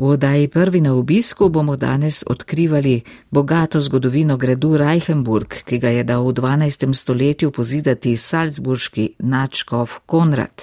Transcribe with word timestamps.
V 0.00 0.04
oddaji 0.04 0.48
prvi 0.48 0.80
na 0.80 0.94
obisku 0.94 1.48
bomo 1.48 1.76
danes 1.76 2.24
odkrivali 2.26 3.00
bogato 3.30 3.80
zgodovino 3.80 4.36
gradu 4.36 4.76
Reichenburg, 4.76 5.54
ki 5.64 5.78
ga 5.78 5.88
je 5.92 6.04
dal 6.04 6.24
v 6.24 6.32
12. 6.32 6.94
stoletju 6.96 7.50
pozidati 7.52 8.16
salzburški 8.16 9.08
načkov 9.18 10.00
Konrad. 10.06 10.62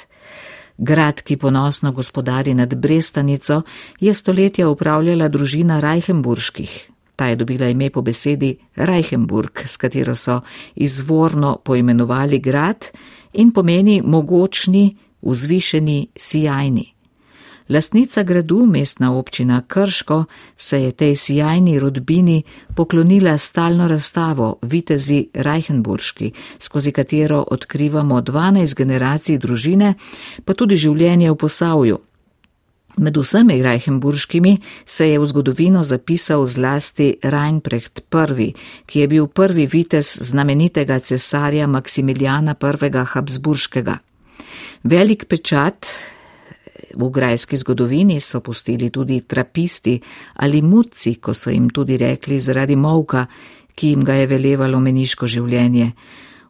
Grad, 0.77 1.21
ki 1.21 1.37
ponosno 1.37 1.91
gospodari 1.91 2.53
nad 2.53 2.75
Brestanico, 2.75 3.61
je 3.99 4.13
stoletja 4.13 4.69
upravljala 4.69 5.29
družina 5.29 5.79
Reichenburških. 5.79 6.89
Ta 7.15 7.27
je 7.27 7.35
dobila 7.35 7.69
ime 7.69 7.89
po 7.89 8.01
besedi 8.01 8.57
Reichenburg, 8.75 9.61
s 9.65 9.77
katero 9.77 10.15
so 10.15 10.41
izvorno 10.75 11.57
poimenovali 11.63 12.39
grad 12.39 12.85
in 13.33 13.51
pomeni 13.51 14.01
mogočni, 14.01 14.97
vzvišeni, 15.21 16.07
sijajni. 16.15 16.96
Lastnica 17.69 18.23
gradu, 18.23 18.65
mestna 18.65 19.13
občina 19.13 19.61
Krško, 19.67 20.25
se 20.57 20.83
je 20.83 20.91
tej 20.91 21.15
sijajni 21.15 21.79
rodbini 21.79 22.43
poklonila 22.75 23.37
stalno 23.37 23.87
razstavo 23.87 24.55
Vitezi 24.61 25.27
Reichenburški, 25.33 26.31
skozi 26.59 26.91
katero 26.91 27.43
odkrivamo 27.51 28.21
12 28.21 28.75
generacij 28.75 29.37
družine, 29.37 29.93
pa 30.45 30.53
tudi 30.53 30.75
življenje 30.75 31.31
v 31.31 31.35
posavju. 31.35 31.99
Med 32.97 33.17
vsemi 33.17 33.61
Reichenburškimi 33.63 34.57
se 34.85 35.09
je 35.09 35.19
v 35.19 35.25
zgodovino 35.25 35.83
zapisal 35.83 36.45
zlasti 36.45 37.17
Reinprecht 37.23 37.99
I., 37.99 38.53
ki 38.85 38.99
je 38.99 39.07
bil 39.07 39.27
prvi 39.27 39.67
vitez 39.67 40.17
znamenitega 40.21 40.99
cesarja 40.99 41.67
Maksimiljana 41.67 42.55
I. 42.55 43.05
Habsburškega. 43.05 43.97
Velik 44.83 45.25
pečat 45.25 45.85
v 46.97 47.09
grajski 47.09 47.57
zgodovini 47.57 48.19
so 48.19 48.41
pustili 48.41 48.89
tudi 48.89 49.21
trapisti 49.21 49.99
ali 50.35 50.61
muci, 50.61 51.15
ko 51.15 51.33
so 51.33 51.49
jim 51.49 51.69
tudi 51.69 51.97
rekli 51.97 52.39
zaradi 52.39 52.75
molka, 52.75 53.25
ki 53.75 53.89
jim 53.93 54.03
ga 54.03 54.13
je 54.13 54.27
velevalo 54.27 54.79
meniško 54.79 55.27
življenje. 55.27 55.91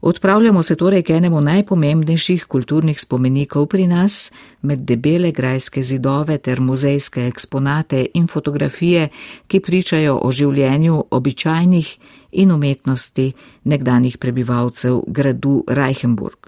Odpravljamo 0.01 0.63
se 0.63 0.75
torej 0.75 1.03
k 1.03 1.17
enemu 1.17 1.41
najpomembnejših 1.41 2.45
kulturnih 2.45 2.99
spomenikov 3.01 3.65
pri 3.67 3.87
nas, 3.87 4.31
med 4.61 4.85
debele 4.85 5.31
grajske 5.31 5.83
zidove 5.83 6.37
ter 6.37 6.61
muzejske 6.61 7.25
eksponate 7.27 8.05
in 8.13 8.27
fotografije, 8.27 9.09
ki 9.47 9.59
pričajo 9.59 10.19
o 10.21 10.31
življenju 10.31 11.03
običajnih 11.11 11.97
in 12.31 12.51
umetnosti 12.51 13.31
nekdanjih 13.63 14.17
prebivalcev 14.17 15.01
gradu 15.07 15.63
Reichenburg. 15.67 16.46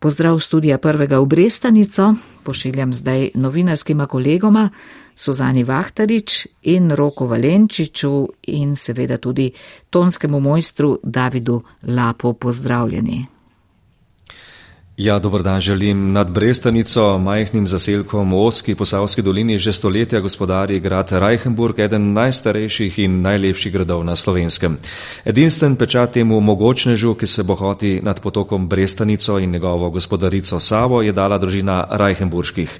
Pozdrav 0.00 0.38
studija 0.40 0.78
prvega 0.78 1.18
v 1.20 1.26
Brestanico, 1.26 2.14
pošiljam 2.42 2.92
zdaj 2.92 3.30
novinarskim 3.34 4.06
kolegoma 4.08 4.70
Suzani 5.14 5.64
Vahtarič 5.64 6.46
in 6.62 6.90
Roko 6.90 7.26
Valenčiču 7.26 8.28
in 8.42 8.76
seveda 8.76 9.18
tudi 9.18 9.50
tonskemu 9.90 10.40
mojstru 10.40 10.98
Davidu 11.02 11.62
Lapo 11.82 12.32
pozdravljeni. 12.32 13.26
Ja, 15.00 15.18
dober 15.18 15.42
dan 15.42 15.60
želim. 15.60 16.12
Nad 16.12 16.30
Brestanico, 16.30 17.18
majhnim 17.18 17.66
zaselkom 17.66 18.32
v 18.32 18.36
Oski 18.36 18.74
posavski 18.74 19.22
dolini, 19.22 19.58
že 19.58 19.72
stoletja 19.72 20.20
gospodari 20.20 20.80
grad 20.80 21.12
Reichenburg, 21.12 21.78
eden 21.78 22.12
najstarejših 22.12 22.98
in 22.98 23.22
najlepših 23.22 23.72
gradov 23.72 24.04
na 24.04 24.16
slovenskem. 24.16 24.76
Edinsten 25.24 25.76
pečat 25.80 26.12
temu 26.12 26.40
mogočnežu, 26.40 27.14
ki 27.14 27.26
se 27.26 27.42
bohoti 27.42 28.00
nad 28.02 28.20
potokom 28.20 28.68
Brestanico 28.68 29.38
in 29.38 29.50
njegovo 29.50 29.90
gospodarico 29.90 30.60
Savo, 30.60 31.00
je 31.02 31.12
dala 31.12 31.38
družina 31.38 31.86
Reichenburških. 31.90 32.70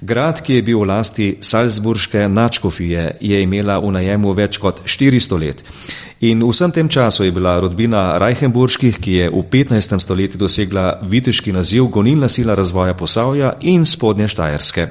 Grad, 0.00 0.44
ki 0.44 0.60
je 0.60 0.62
bil 0.62 0.84
v 0.84 0.84
lasti 0.84 1.36
Salzburške 1.40 2.28
načkofije, 2.28 3.16
je 3.20 3.42
imela 3.42 3.78
v 3.80 3.96
najemu 3.96 4.32
več 4.32 4.60
kot 4.60 4.84
400 4.84 5.40
let. 5.40 5.64
In 6.20 6.44
v 6.44 6.52
vsem 6.52 6.68
tem 6.68 6.84
času 6.84 7.24
je 7.24 7.32
bila 7.32 7.56
rodbina 7.56 8.20
Reichenburških, 8.20 9.00
ki 9.00 9.12
je 9.12 9.26
v 9.32 9.40
15. 9.40 9.96
stoletju 10.04 10.36
dosegla 10.36 11.00
viteški 11.00 11.48
naziv 11.48 11.88
gonilna 11.88 12.28
sila 12.28 12.52
razvoja 12.52 12.92
Posavja 12.92 13.56
in 13.64 13.88
spodnje 13.88 14.28
Štajerske. 14.28 14.86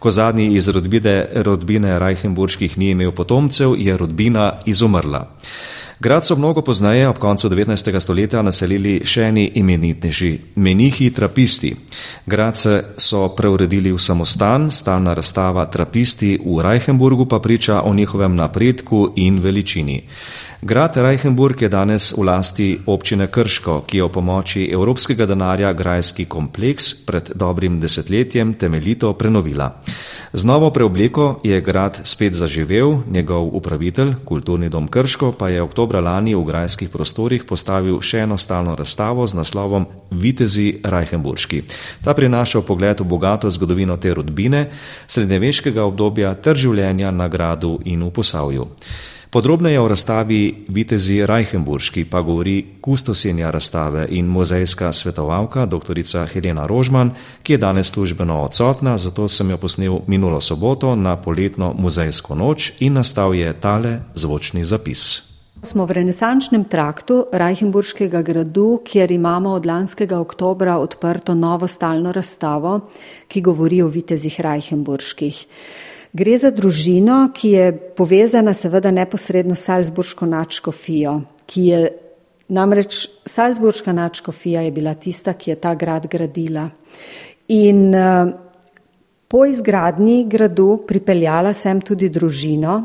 Ko 0.00 0.08
zadnji 0.08 0.56
iz 0.56 0.72
rodbine, 0.72 1.28
rodbine 1.44 1.98
Reichenburških 2.00 2.78
ni 2.80 2.96
imel 2.96 3.12
potomcev, 3.12 3.76
je 3.76 3.96
rodbina 3.96 4.64
izumrla. 4.64 5.28
Grad 6.00 6.24
so 6.24 6.36
mnogo 6.36 6.62
poznaje, 6.62 7.08
ob 7.08 7.18
koncu 7.18 7.48
19. 7.48 8.00
stoletja, 8.00 8.40
naselili 8.42 9.02
še 9.04 9.26
eni 9.28 9.50
imenitnejši, 9.60 10.30
menihi 10.56 11.10
trapisti. 11.12 11.74
Grad 12.24 12.56
se 12.56 12.78
so 12.96 13.26
preuredili 13.36 13.92
v 13.92 14.00
samostan, 14.00 14.70
stalna 14.72 15.12
razstava 15.12 15.66
trapisti 15.68 16.38
v 16.40 16.62
Reichenburgu 16.64 17.28
pa 17.28 17.38
priča 17.38 17.82
o 17.84 17.92
njihovem 17.94 18.32
napredku 18.34 19.12
in 19.16 19.44
veličini. 19.44 20.00
Grad 20.62 20.96
Reichenburg 20.96 21.62
je 21.62 21.68
danes 21.72 22.12
v 22.12 22.20
lasti 22.20 22.76
občine 22.84 23.32
Krško, 23.32 23.88
ki 23.88 23.96
je 23.96 24.04
v 24.04 24.12
pomoči 24.12 24.68
evropskega 24.68 25.24
denarja 25.24 25.72
grajski 25.72 26.26
kompleks 26.28 26.92
pred 27.08 27.30
dobrim 27.32 27.78
desetletjem 27.80 28.52
temeljito 28.60 29.08
prenovila. 29.16 29.80
Z 30.36 30.44
novo 30.44 30.68
preobleko 30.70 31.40
je 31.40 31.60
grad 31.64 32.04
spet 32.04 32.36
zaživel, 32.36 33.00
njegov 33.08 33.48
upravitelj, 33.56 34.20
kulturni 34.24 34.68
dom 34.68 34.88
Krško, 34.88 35.32
pa 35.32 35.48
je 35.48 35.62
oktobra 35.62 36.00
lani 36.00 36.34
v 36.36 36.44
grajskih 36.44 36.92
prostorih 36.92 37.48
postavil 37.48 37.96
še 38.04 38.28
eno 38.28 38.36
stalno 38.36 38.76
razstavo 38.76 39.24
z 39.26 39.40
naslovom 39.40 39.86
Vitezi 40.12 40.84
Reichenburški. 40.84 41.62
Ta 42.04 42.12
prinaša 42.12 42.60
v 42.60 42.66
pogled 42.68 43.00
v 43.00 43.08
bogato 43.08 43.48
zgodovino 43.48 43.96
te 43.96 44.12
rodbine, 44.12 44.68
srednjeveškega 45.08 45.88
obdobja 45.88 46.34
ter 46.36 46.52
življenja 46.52 47.08
na 47.10 47.32
gradu 47.32 47.78
in 47.88 48.04
v 48.04 48.12
posavju. 48.12 48.68
Podrobneje 49.30 49.80
o 49.80 49.88
razstavi 49.88 50.64
Vitezi 50.68 51.26
Reichenburški 51.26 52.04
pa 52.04 52.20
govori 52.20 52.64
kustosenja 52.80 53.50
razstave 53.50 54.08
in 54.10 54.26
muzejska 54.26 54.92
svetovalka 54.92 55.66
dr. 55.66 56.00
Helena 56.32 56.66
Rožman, 56.66 57.10
ki 57.42 57.52
je 57.52 57.58
danes 57.58 57.90
službeno 57.90 58.42
odsotna, 58.42 58.96
zato 58.98 59.28
sem 59.28 59.50
jo 59.50 59.56
posnel 59.56 60.00
minulo 60.06 60.40
soboto 60.40 60.96
na 60.96 61.16
poletno 61.16 61.74
muzejsko 61.78 62.34
noč 62.34 62.72
in 62.80 62.92
nastal 62.92 63.34
je 63.34 63.52
tale 63.52 64.00
zvočni 64.14 64.64
zapis. 64.64 65.22
Smo 65.62 65.86
v 65.86 65.92
renesančnem 65.92 66.64
traktu 66.64 67.26
Reichenburškega 67.32 68.22
gradu, 68.22 68.80
kjer 68.84 69.12
imamo 69.12 69.50
od 69.50 69.66
lanskega 69.66 70.18
oktobra 70.18 70.78
odprto 70.78 71.34
novo 71.34 71.68
stalno 71.68 72.12
razstavo, 72.12 72.80
ki 73.28 73.40
govori 73.40 73.82
o 73.82 73.86
vitezih 73.88 74.40
Reichenburških. 74.40 75.46
Gre 76.12 76.38
za 76.38 76.50
družino, 76.50 77.28
ki 77.34 77.50
je 77.54 77.66
povezana 77.96 78.54
seveda 78.54 78.90
neposredno 78.90 79.54
s 79.54 79.68
Salzburško 79.68 80.26
načkofijo, 80.26 81.20
ki 81.46 81.66
je 81.66 81.82
namreč 82.50 83.06
Salzburška 83.26 83.92
načkofija 83.92 84.64
je 84.66 84.70
bila 84.70 84.94
tista, 84.94 85.32
ki 85.32 85.50
je 85.50 85.56
ta 85.56 85.74
grad 85.74 86.08
gradila. 86.10 86.68
In 87.48 87.94
uh, 87.94 88.32
po 89.28 89.44
izgradnji 89.46 90.24
gradu 90.26 90.80
pripeljala 90.86 91.54
sem 91.54 91.80
tudi 91.80 92.08
družino, 92.10 92.80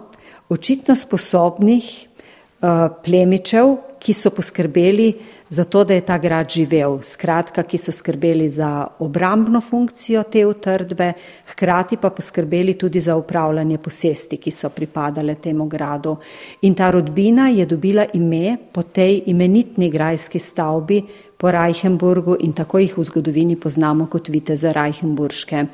očitno 0.49 0.95
sposobnih 0.95 1.89
uh, 2.05 2.69
plemičev, 3.05 3.75
ki 4.05 4.13
so 4.13 4.29
poskrbeli 4.29 5.09
zato 5.49 5.83
da 5.83 5.93
je 5.93 6.01
ta 6.01 6.17
grad 6.17 6.49
živel. 6.49 6.99
Skratka, 7.03 7.63
ki 7.63 7.77
so 7.77 7.91
skrbeli 7.91 8.49
za 8.49 8.87
obrambno 8.99 9.61
funkcijo 9.61 10.23
te 10.23 10.45
utrdbe, 10.45 11.11
hkrati 11.51 11.97
pa 11.97 12.09
poskrbeli 12.09 12.73
tudi 12.73 13.01
za 13.01 13.15
upravljanje 13.15 13.77
posesti, 13.77 14.37
ki 14.37 14.51
so 14.51 14.69
pripadale 14.69 15.35
temu 15.35 15.67
gradu. 15.67 16.17
In 16.61 16.75
ta 16.75 16.89
rodbina 16.91 17.49
je 17.49 17.65
dobila 17.65 18.05
ime 18.13 18.57
po 18.71 18.83
tej 18.83 19.23
imenitni 19.25 19.89
grajski 19.89 20.39
stavbi 20.39 21.03
po 21.37 21.51
Reichenburgu 21.51 22.37
in 22.39 22.53
tako 22.53 22.79
jih 22.79 22.97
v 22.97 23.03
zgodovini 23.03 23.55
poznamo 23.55 24.07
kot 24.07 24.29
viteze 24.29 24.73
Reichenburške. 24.73 25.65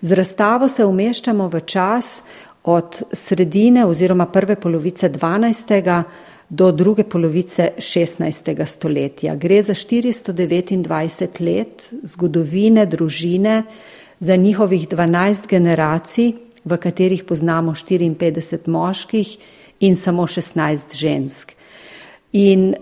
Z 0.00 0.12
razstavo 0.12 0.68
se 0.68 0.84
umeščamo 0.84 1.48
v 1.48 1.60
čas 1.60 2.20
od 2.64 3.02
sredine 3.12 3.84
oziroma 3.86 4.26
prve 4.26 4.56
polovice 4.56 5.08
12 5.08 6.02
do 6.48 6.72
druge 6.72 7.04
polovice 7.04 7.70
16. 7.78 8.66
stoletja. 8.66 9.34
Gre 9.36 9.62
za 9.62 9.74
429 9.74 11.40
let 11.40 11.90
zgodovine 12.02 12.86
družine, 12.86 13.62
za 14.20 14.36
njihovih 14.36 14.88
12 14.88 15.48
generacij, 15.48 16.32
v 16.64 16.76
katerih 16.76 17.24
poznamo 17.24 17.74
54 17.74 18.68
moških 18.68 19.36
in 19.80 19.96
samo 19.96 20.26
16 20.26 20.96
žensk. 20.96 21.52
In 22.32 22.74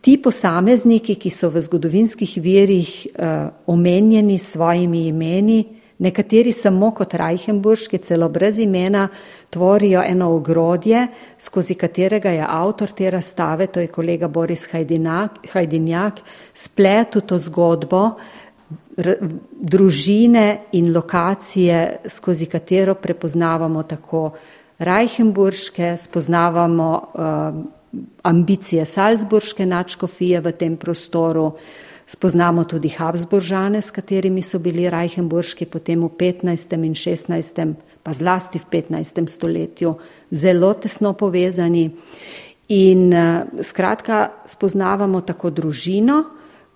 ti 0.00 0.16
posamezniki, 0.22 1.14
ki 1.14 1.30
so 1.30 1.50
v 1.50 1.60
zgodovinskih 1.60 2.38
virih 2.42 3.06
uh, 3.06 3.50
omenjeni 3.66 4.38
s 4.38 4.52
svojimi 4.52 5.06
imeni, 5.08 5.64
Nekateri 5.98 6.52
samo 6.52 6.92
kot 6.94 7.14
Reichenburški, 7.18 7.98
celo 7.98 8.28
brez 8.28 8.58
imena, 8.62 9.08
tvorijo 9.50 10.02
eno 10.06 10.30
ogrodje, 10.36 11.06
skozi 11.38 11.74
katerega 11.74 12.30
je 12.30 12.44
avtor 12.48 12.92
te 12.94 13.10
razstave, 13.10 13.66
to 13.66 13.80
je 13.80 13.86
kolega 13.86 14.28
Boris 14.28 14.68
Hajdinjak, 15.52 16.20
spletel 16.54 17.22
to 17.26 17.38
zgodbo 17.38 18.04
družine 19.50 20.60
in 20.72 20.92
lokacije, 20.94 21.98
skozi 22.08 22.46
katero 22.46 22.94
prepoznavamo 22.94 23.82
tako 23.82 24.30
Reichenburške, 24.78 25.96
spoznavamo 25.96 26.88
uh, 27.14 27.64
ambicije 28.22 28.84
Salzburške 28.84 29.66
načkofije 29.66 30.40
v 30.40 30.52
tem 30.52 30.76
prostoru, 30.76 31.52
spoznamo 32.08 32.64
tudi 32.64 32.88
Habsburžane, 32.88 33.82
s 33.82 33.90
katerimi 33.90 34.42
so 34.42 34.58
bili 34.58 34.88
Reichenburški 34.90 35.66
potem 35.66 36.00
v 36.04 36.08
15. 36.08 36.74
in 36.84 36.94
16. 36.94 37.74
pa 38.02 38.12
zlasti 38.12 38.58
v 38.58 38.64
15. 38.72 39.28
stoletju 39.28 39.94
zelo 40.30 40.72
tesno 40.74 41.12
povezani. 41.12 41.90
In 42.68 43.12
uh, 43.12 43.62
skratka, 43.62 44.44
spoznavamo 44.46 45.20
tako 45.20 45.50
družino, 45.50 46.24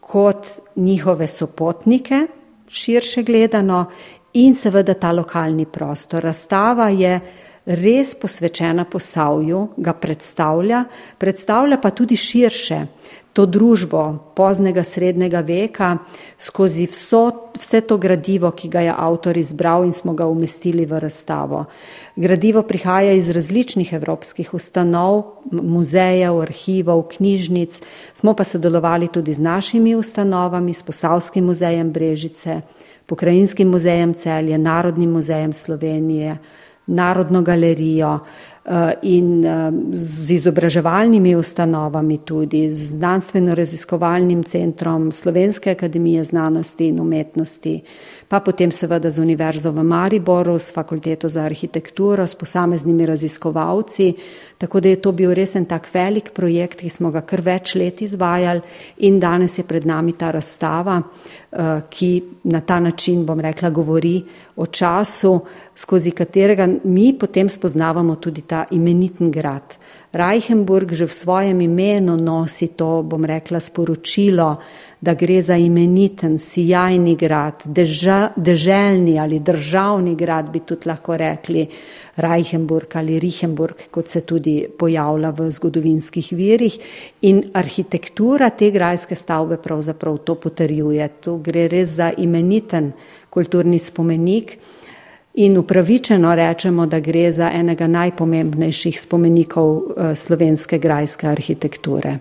kot 0.00 0.46
njihove 0.76 1.28
sopotnike, 1.28 2.26
širše 2.68 3.22
gledano, 3.22 3.86
in 4.32 4.54
seveda 4.54 4.94
ta 4.94 5.12
lokalni 5.12 5.66
prostor. 5.66 6.22
Razstava 6.24 6.88
je 6.88 7.20
res 7.66 8.14
posvečena 8.20 8.84
posavju, 8.84 9.68
ga 9.76 9.92
predstavlja, 9.92 10.84
predstavlja 11.18 11.78
pa 11.80 11.90
tudi 11.90 12.16
širše 12.16 12.86
to 13.32 13.46
družbo 13.46 14.32
poznega 14.36 14.84
srednjega 14.84 15.40
veka 15.40 15.96
skozi 16.38 16.86
vso, 16.86 17.22
vse 17.56 17.80
to 17.80 17.96
gradivo, 17.96 18.50
ki 18.50 18.68
ga 18.68 18.80
je 18.80 18.94
avtor 18.96 19.36
izbral 19.36 19.84
in 19.84 19.92
smo 19.92 20.12
ga 20.12 20.26
umestili 20.28 20.84
v 20.86 21.00
razstavo. 21.00 21.64
Gradivo 22.16 22.62
prihaja 22.62 23.12
iz 23.12 23.30
različnih 23.32 23.92
evropskih 23.92 24.54
ustanov, 24.54 25.22
muzejev, 25.50 26.42
arhivov, 26.44 27.06
knjižnic, 27.16 27.80
smo 28.14 28.34
pa 28.34 28.44
sodelovali 28.44 29.08
tudi 29.08 29.34
z 29.34 29.40
našimi 29.40 29.94
ustanovami, 29.96 30.74
s 30.74 30.82
Posavskim 30.82 31.44
muzejem 31.44 31.92
Brežice, 31.92 32.60
Pokrajinskim 33.06 33.68
muzejem 33.68 34.14
Celje, 34.14 34.58
Narodnim 34.58 35.10
muzejem 35.10 35.52
Slovenije, 35.52 36.36
Narodno 36.86 37.42
galerijo, 37.42 38.18
in 39.02 39.44
eh, 39.44 39.72
z 39.90 40.30
izobraževalnimi 40.30 41.34
ustanovami 41.36 42.18
tudi, 42.18 42.70
z 42.70 42.94
znanstveno-raziskovalnim 42.94 44.44
centrom 44.46 45.12
Slovenske 45.12 45.70
akademije 45.70 46.24
znanosti 46.24 46.86
in 46.86 47.00
umetnosti, 47.00 47.80
pa 48.28 48.40
potem 48.40 48.70
seveda 48.70 49.10
z 49.10 49.18
Univerzo 49.18 49.72
v 49.72 49.82
Mariboru, 49.82 50.58
s 50.58 50.72
fakulteto 50.72 51.28
za 51.28 51.42
arhitekturo, 51.42 52.26
s 52.26 52.34
posameznimi 52.34 53.06
raziskovalci, 53.06 54.14
tako 54.58 54.80
da 54.80 54.88
je 54.88 55.00
to 55.02 55.12
bil 55.12 55.34
res 55.34 55.56
en 55.56 55.66
tak 55.66 55.88
velik 55.94 56.30
projekt, 56.30 56.80
ki 56.80 56.88
smo 56.88 57.10
ga 57.10 57.20
kar 57.20 57.42
več 57.42 57.74
let 57.74 58.02
izvajali 58.02 58.62
in 58.98 59.18
danes 59.20 59.58
je 59.58 59.64
pred 59.64 59.86
nami 59.86 60.12
ta 60.12 60.30
razstava, 60.30 61.02
eh, 61.02 61.82
ki 61.90 62.22
na 62.44 62.60
ta 62.60 62.80
način, 62.80 63.26
bom 63.26 63.40
rekla, 63.40 63.70
govori 63.70 64.22
o 64.56 64.66
času, 64.66 65.40
skozi 65.74 66.10
katerega 66.10 66.68
mi 66.84 67.12
potem 67.18 67.48
spoznavamo 67.48 68.16
tudi 68.16 68.42
ta 68.52 68.66
imeniten 68.70 69.30
grad. 69.32 69.78
Reichenburg 70.12 70.92
že 70.92 71.08
v 71.08 71.14
svojem 71.16 71.60
imenu 71.64 72.20
nosi 72.20 72.76
to, 72.76 73.00
bom 73.00 73.24
rekla, 73.24 73.56
sporočilo, 73.56 74.60
da 75.00 75.14
gre 75.16 75.40
za 75.40 75.56
imeniten, 75.56 76.36
sijajni 76.38 77.16
grad, 77.16 77.64
deža, 77.64 78.36
deželni 78.36 79.16
ali 79.16 79.40
državni 79.40 80.12
grad, 80.14 80.52
bi 80.52 80.60
tudi 80.68 80.90
lahko 80.90 81.16
rekli 81.16 81.64
Reichenburg 82.20 82.92
ali 83.00 83.16
Richenburg, 83.18 83.88
kot 83.90 84.12
se 84.12 84.20
tudi 84.20 84.66
pojavlja 84.78 85.32
v 85.32 85.48
zgodovinskih 85.48 86.28
virih. 86.36 86.76
In 87.22 87.40
arhitektura 87.56 88.50
te 88.50 88.68
grajske 88.70 89.16
stavbe 89.16 89.56
pravzaprav 89.56 90.20
to 90.28 90.36
potrjuje. 90.36 91.08
Tu 91.24 91.38
gre 91.40 91.66
res 91.72 91.96
za 91.96 92.12
imeniten 92.12 92.92
kulturni 93.32 93.80
spomenik. 93.80 94.58
In 95.34 95.58
upravičeno 95.58 96.34
rečemo, 96.34 96.86
da 96.86 97.00
gre 97.00 97.32
za 97.32 97.50
enega 97.54 97.86
najpomembnejših 97.86 99.00
spomenikov 99.00 99.76
eh, 99.76 100.14
slovenske 100.16 100.78
grajske 100.78 101.26
arhitekture. 101.28 102.18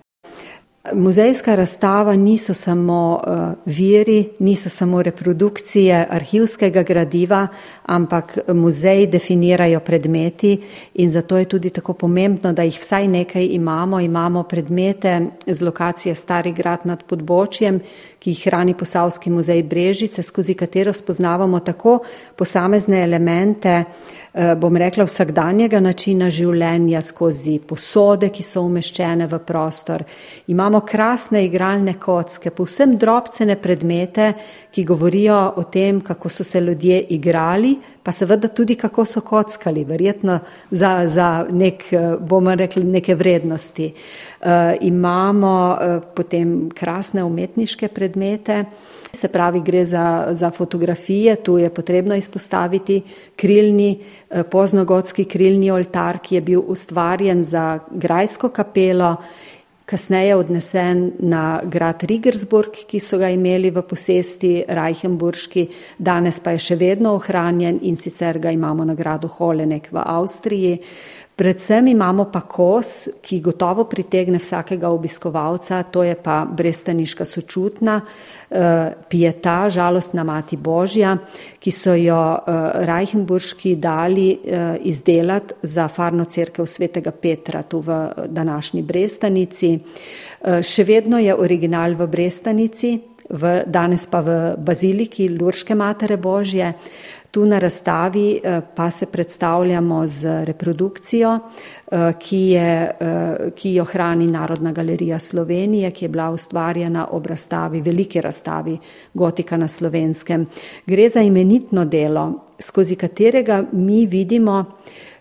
Muzejska 0.93 1.55
razstava 1.55 2.15
niso 2.15 2.53
samo 2.53 3.21
uh, 3.27 3.53
viri, 3.65 4.29
niso 4.39 4.69
samo 4.69 5.01
reprodukcije 5.01 6.07
arhivskega 6.09 6.83
gradiva, 6.83 7.47
ampak 7.85 8.37
muzej 8.47 9.05
definirajo 9.07 9.79
predmeti 9.79 10.63
in 10.93 11.09
zato 11.09 11.37
je 11.37 11.45
tudi 11.45 11.69
tako 11.69 11.93
pomembno, 11.93 12.53
da 12.53 12.63
jih 12.63 12.79
vsaj 12.81 13.07
nekaj 13.07 13.45
imamo. 13.45 13.99
Imamo 13.99 14.43
predmete 14.43 15.27
z 15.47 15.61
lokacije 15.61 16.15
Stari 16.15 16.51
grad 16.51 16.79
nad 16.83 17.03
podbočjem, 17.03 17.77
ki 18.19 18.33
jih 18.33 18.41
hrani 18.47 18.73
Posavski 18.73 19.29
muzej 19.29 19.61
Brežice, 19.63 20.23
skozi 20.23 20.53
katero 20.53 20.93
spoznavamo 20.93 21.59
tako 21.59 21.99
posamezne 22.35 23.03
elemente, 23.03 23.83
uh, 23.85 24.20
bom 24.33 24.77
rekla, 24.79 25.03
vsakdanjega 25.03 25.81
načina 25.83 26.29
življenja 26.31 27.01
skozi 27.03 27.57
posode, 27.67 28.29
ki 28.31 28.43
so 28.47 28.63
umeščene 28.63 29.27
v 29.27 29.39
prostor. 29.43 30.05
Imamo 30.47 30.79
krasne 30.87 31.43
igralne 31.43 31.97
kocke, 31.99 32.53
povsem 32.55 32.95
drobcene 33.01 33.57
predmete, 33.59 34.29
ki 34.71 34.85
govorijo 34.87 35.39
o 35.59 35.65
tem, 35.67 35.99
kako 36.01 36.29
so 36.29 36.45
se 36.47 36.61
ljudje 36.63 37.01
igrali, 37.17 37.75
pa 38.03 38.11
seveda 38.15 38.47
tudi 38.47 38.75
kako 38.79 39.05
so 39.05 39.21
kockali, 39.21 39.83
verjetno 39.85 40.39
za, 40.71 40.93
za 41.07 41.45
nek, 41.51 41.83
eh, 41.93 42.15
bomo 42.19 42.55
rekli, 42.55 42.83
neke 42.83 43.15
vrednosti. 43.15 43.93
Uh, 44.41 44.47
imamo 44.81 45.53
uh, 45.69 46.03
potem 46.15 46.71
krasne 46.73 47.23
umetniške 47.23 47.87
predmete, 47.93 48.63
Se 49.13 49.27
pravi, 49.27 49.61
gre 49.61 49.85
za, 49.85 50.27
za 50.31 50.51
fotografije, 50.51 51.35
tu 51.35 51.57
je 51.57 51.69
potrebno 51.69 52.15
izpostaviti 52.15 53.01
krilni, 53.35 53.99
eh, 54.29 54.43
poznogotski 54.43 55.25
krilni 55.25 55.71
oltar, 55.71 56.19
ki 56.23 56.35
je 56.35 56.41
bil 56.41 56.63
ustvarjen 56.67 57.43
za 57.43 57.79
grajsko 57.91 58.49
kapelo, 58.49 59.15
kasneje 59.91 60.35
odnesen 60.35 61.11
na 61.19 61.59
grad 61.63 62.03
Rigersburg, 62.03 62.77
ki 62.87 62.99
so 63.03 63.17
ga 63.19 63.27
imeli 63.29 63.73
v 63.75 63.81
posesti 63.83 64.51
Reichenburški, 64.67 65.65
danes 65.99 66.39
pa 66.39 66.53
je 66.55 66.61
še 66.63 66.77
vedno 66.79 67.17
ohranjen 67.17 67.81
in 67.83 67.97
sicer 67.99 68.39
ga 68.39 68.53
imamo 68.55 68.85
na 68.87 68.95
gradu 68.95 69.27
Holenek 69.27 69.89
v 69.91 69.99
Avstriji. 69.99 70.77
Predvsem 71.35 71.87
imamo 71.87 72.25
pa 72.29 72.41
kos, 72.41 73.07
ki 73.23 73.39
gotovo 73.41 73.85
pritegne 73.89 74.37
vsakega 74.37 74.89
obiskovalca, 74.91 75.79
to 75.83 76.03
je 76.03 76.15
pa 76.15 76.43
brestaniška 76.45 77.25
sočutna, 77.25 78.01
eh, 78.01 78.91
pijeta, 79.09 79.69
žalostna 79.69 80.23
mati 80.23 80.57
Božja, 80.57 81.17
ki 81.59 81.71
so 81.71 81.95
jo 81.95 82.19
eh, 82.35 82.85
Reichenburški 82.85 83.75
dali 83.75 84.29
eh, 84.31 84.77
izdelati 84.83 85.53
za 85.63 85.87
farno 85.87 86.25
crkev 86.25 86.65
svetega 86.65 87.11
Petra 87.11 87.63
tu 87.63 87.79
v 87.79 88.09
današnji 88.27 88.81
brestanici. 88.81 89.79
Še 90.41 90.83
vedno 90.83 91.19
je 91.21 91.35
original 91.37 91.93
v 91.93 92.07
brestanici, 92.07 92.99
v, 93.29 93.63
danes 93.65 94.07
pa 94.07 94.21
v 94.21 94.37
baziliki 94.57 95.29
Lurške 95.29 95.75
matere 95.75 96.17
Božje. 96.17 96.73
Tu 97.31 97.45
na 97.45 97.59
razstavi 97.59 98.39
eh, 98.43 98.61
pa 98.75 98.91
se 98.91 99.05
predstavljamo 99.05 100.07
z 100.07 100.45
reprodukcijo, 100.45 101.39
eh, 101.91 102.13
ki, 102.19 102.37
je, 102.37 102.91
eh, 102.99 103.51
ki 103.55 103.73
jo 103.73 103.85
hrani 103.85 104.27
Narodna 104.27 104.71
galerija 104.71 105.19
Slovenije, 105.19 105.91
ki 105.91 106.05
je 106.05 106.09
bila 106.09 106.29
ustvarjena 106.29 107.07
ob 107.11 107.25
razstavi, 107.25 107.81
veliki 107.81 108.21
razstavi 108.21 108.77
Gotika 109.13 109.57
na 109.57 109.67
slovenskem. 109.67 110.45
Gre 110.85 111.09
za 111.09 111.21
imenitno 111.21 111.85
delo, 111.85 112.33
skozi 112.59 112.95
katerega 112.95 113.63
mi 113.71 114.05
vidimo, 114.05 114.65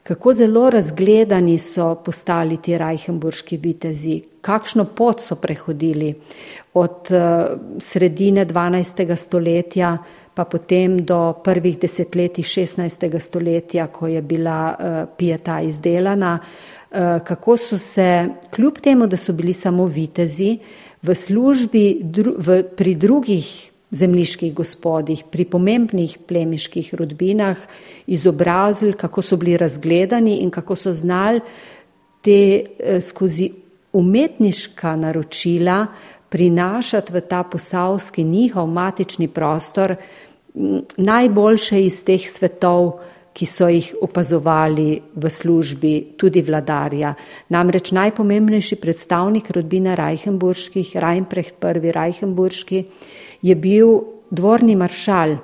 kako 0.02 0.32
zelo 0.32 0.70
razgledani 0.70 1.58
so 1.58 1.94
postali 1.94 2.56
ti 2.56 2.78
Reichenburški 2.78 3.56
vitezi, 3.56 4.22
kakšno 4.40 4.84
pot 4.84 5.20
so 5.20 5.34
prehodili 5.34 6.14
od 6.74 7.08
sredine 7.78 8.46
12. 8.46 9.16
stoletja 9.16 9.98
pa 10.40 10.48
potem 10.48 10.96
do 11.04 11.36
prvih 11.44 11.76
desetletij 11.76 12.44
16. 12.44 13.18
stoletja, 13.20 13.90
ko 13.92 14.08
je 14.08 14.22
bila 14.24 14.72
uh, 14.72 15.08
pijeta 15.16 15.60
izdelana, 15.60 16.38
uh, 16.40 17.20
kako 17.24 17.56
so 17.60 17.78
se, 17.78 18.28
kljub 18.48 18.78
temu, 18.80 19.06
da 19.06 19.18
so 19.20 19.34
bili 19.36 19.52
samo 19.52 19.84
vitezi, 19.84 20.56
v 21.02 21.14
službi 21.14 22.00
dru, 22.00 22.32
v, 22.38 22.62
pri 22.76 22.94
drugih 22.94 23.50
zemljiških 23.90 24.54
gospodih, 24.54 25.26
pri 25.28 25.44
pomembnih 25.44 26.16
plemiških 26.24 26.94
rodbinah 26.94 27.60
izobrazili, 28.06 28.96
kako 28.96 29.22
so 29.22 29.36
bili 29.36 29.58
razgledani 29.60 30.38
in 30.40 30.50
kako 30.50 30.76
so 30.76 30.94
znali 30.94 31.44
te 32.24 32.40
uh, 32.64 32.96
skozi 33.04 33.50
umetniška 33.92 34.96
naročila 34.96 35.84
prinašati 36.30 37.12
v 37.12 37.20
ta 37.20 37.42
posavski 37.42 38.24
njihov 38.24 38.66
matični 38.66 39.28
prostor 39.28 39.96
najboljše 40.96 41.84
iz 41.84 42.02
teh 42.04 42.28
svetov, 42.28 43.00
ki 43.32 43.46
so 43.46 43.68
jih 43.70 43.92
opazovali 44.02 45.00
v 45.14 45.30
službi 45.30 45.92
tudi 46.18 46.42
vladarja. 46.42 47.14
Namreč 47.48 47.92
najpomembnejši 47.94 48.76
predstavnik 48.76 49.50
rodbine 49.54 49.94
Reichenburških, 49.96 50.96
Reinprecht 50.96 51.62
I. 51.62 51.92
Reichenburški, 51.94 52.84
je 53.42 53.54
bil 53.54 54.00
dvorni 54.30 54.76
maršal 54.76 55.38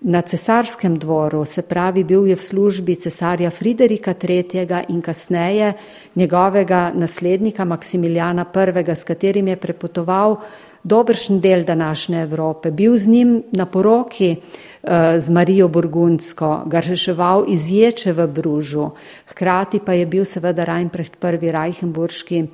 na 0.00 0.22
cesarskem 0.22 0.98
dvoru, 0.98 1.44
se 1.44 1.62
pravi, 1.62 2.04
bil 2.04 2.26
je 2.26 2.36
v 2.36 2.42
službi 2.42 2.94
cesarja 2.96 3.50
Friderika 3.50 4.14
III. 4.14 4.66
in 4.88 5.02
kasneje 5.02 5.72
njegovega 6.14 6.92
naslednika 6.94 7.64
Maksimiljana 7.64 8.46
I., 8.54 8.96
s 8.96 9.04
katerim 9.04 9.48
je 9.48 9.56
prepotoval 9.56 10.36
dobršen 10.82 11.40
del 11.40 11.64
današnje 11.64 12.22
Evrope. 12.22 12.70
Bil 12.70 12.98
z 12.98 13.08
njim 13.08 13.42
na 13.52 13.66
poroki 13.66 14.36
eh, 14.36 15.20
z 15.20 15.30
Marijo 15.30 15.68
Burgundsko, 15.68 16.62
ga 16.66 16.80
reševal 16.80 17.44
iz 17.48 17.70
Ječe 17.70 18.12
v 18.12 18.26
Bružu, 18.26 18.90
hkrati 19.26 19.80
pa 19.84 19.92
je 19.92 20.06
bil 20.06 20.24
seveda 20.24 20.64
Reinprecht 20.64 21.16
I. 21.24 21.50
Reichenburški 21.50 22.46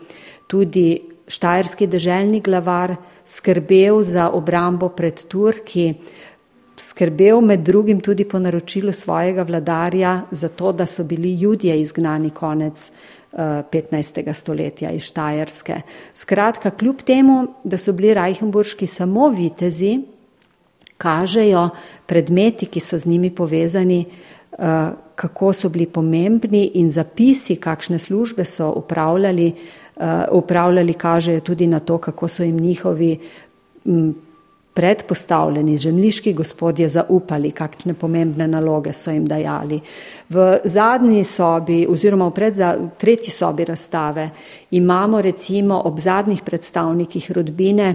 tudi 0.47 1.01
štajerski 1.29 1.87
deželni 1.87 2.41
glavar, 2.41 2.97
skrbel 3.25 4.03
za 4.03 4.29
obrambo 4.31 4.89
pred 4.89 5.25
Turki, 5.29 5.95
skrbel 6.77 7.41
med 7.41 7.61
drugim 7.61 8.01
tudi 8.01 8.25
po 8.25 8.39
naročilu 8.39 8.93
svojega 8.93 9.43
vladarja 9.43 10.23
za 10.31 10.49
to, 10.49 10.73
da 10.73 10.87
so 10.87 11.05
bili 11.05 11.35
ljudje 11.35 11.81
izgnani 11.81 12.31
konec 12.31 12.91
15. 13.37 14.29
Eh, 14.29 14.35
stoletja 14.35 14.91
iz 14.91 15.03
Štajerske. 15.03 15.81
Skratka, 16.15 16.71
kljub 16.71 17.03
temu, 17.03 17.47
da 17.65 17.77
so 17.77 17.93
bili 17.93 18.15
Reichenburški 18.15 18.87
samo 18.87 19.29
vitezi, 19.29 20.01
kažejo 20.99 21.69
predmeti, 22.07 22.67
ki 22.67 22.81
so 22.81 22.99
z 22.99 23.07
njimi 23.07 23.31
povezani, 23.31 24.05
eh, 24.59 24.91
kako 25.15 25.53
so 25.53 25.69
bili 25.69 25.87
pomembni 25.87 26.71
in 26.75 26.91
zapisi, 26.91 27.57
kakšne 27.57 27.99
službe 27.99 28.45
so 28.45 28.71
upravljali, 28.77 29.53
eh, 29.97 30.25
upravljali 30.31 30.93
kažejo 30.93 31.41
tudi 31.41 31.67
na 31.67 31.81
to, 31.81 31.99
kako 31.99 32.29
so 32.29 32.43
jim 32.43 32.57
njihovi 32.57 33.19
predpostavljeni 34.75 35.77
žemliški 35.79 36.33
gospodje 36.33 36.89
zaupali, 36.89 37.51
kakšne 37.51 37.95
pomembne 37.95 38.49
naloge 38.49 38.93
so 38.93 39.11
jim 39.11 39.27
dajali. 39.27 39.81
V 40.29 40.47
zadnji 40.65 41.25
sobi 41.25 41.85
oziroma 41.87 42.27
v 42.29 42.35
predza, 42.35 42.73
tretji 42.99 43.31
sobi 43.31 43.65
razstave 43.65 44.31
imamo 44.71 45.23
recimo 45.23 45.83
ob 45.85 45.99
zadnjih 46.01 46.43
predstavnikih 46.43 47.31
rodbine 47.33 47.95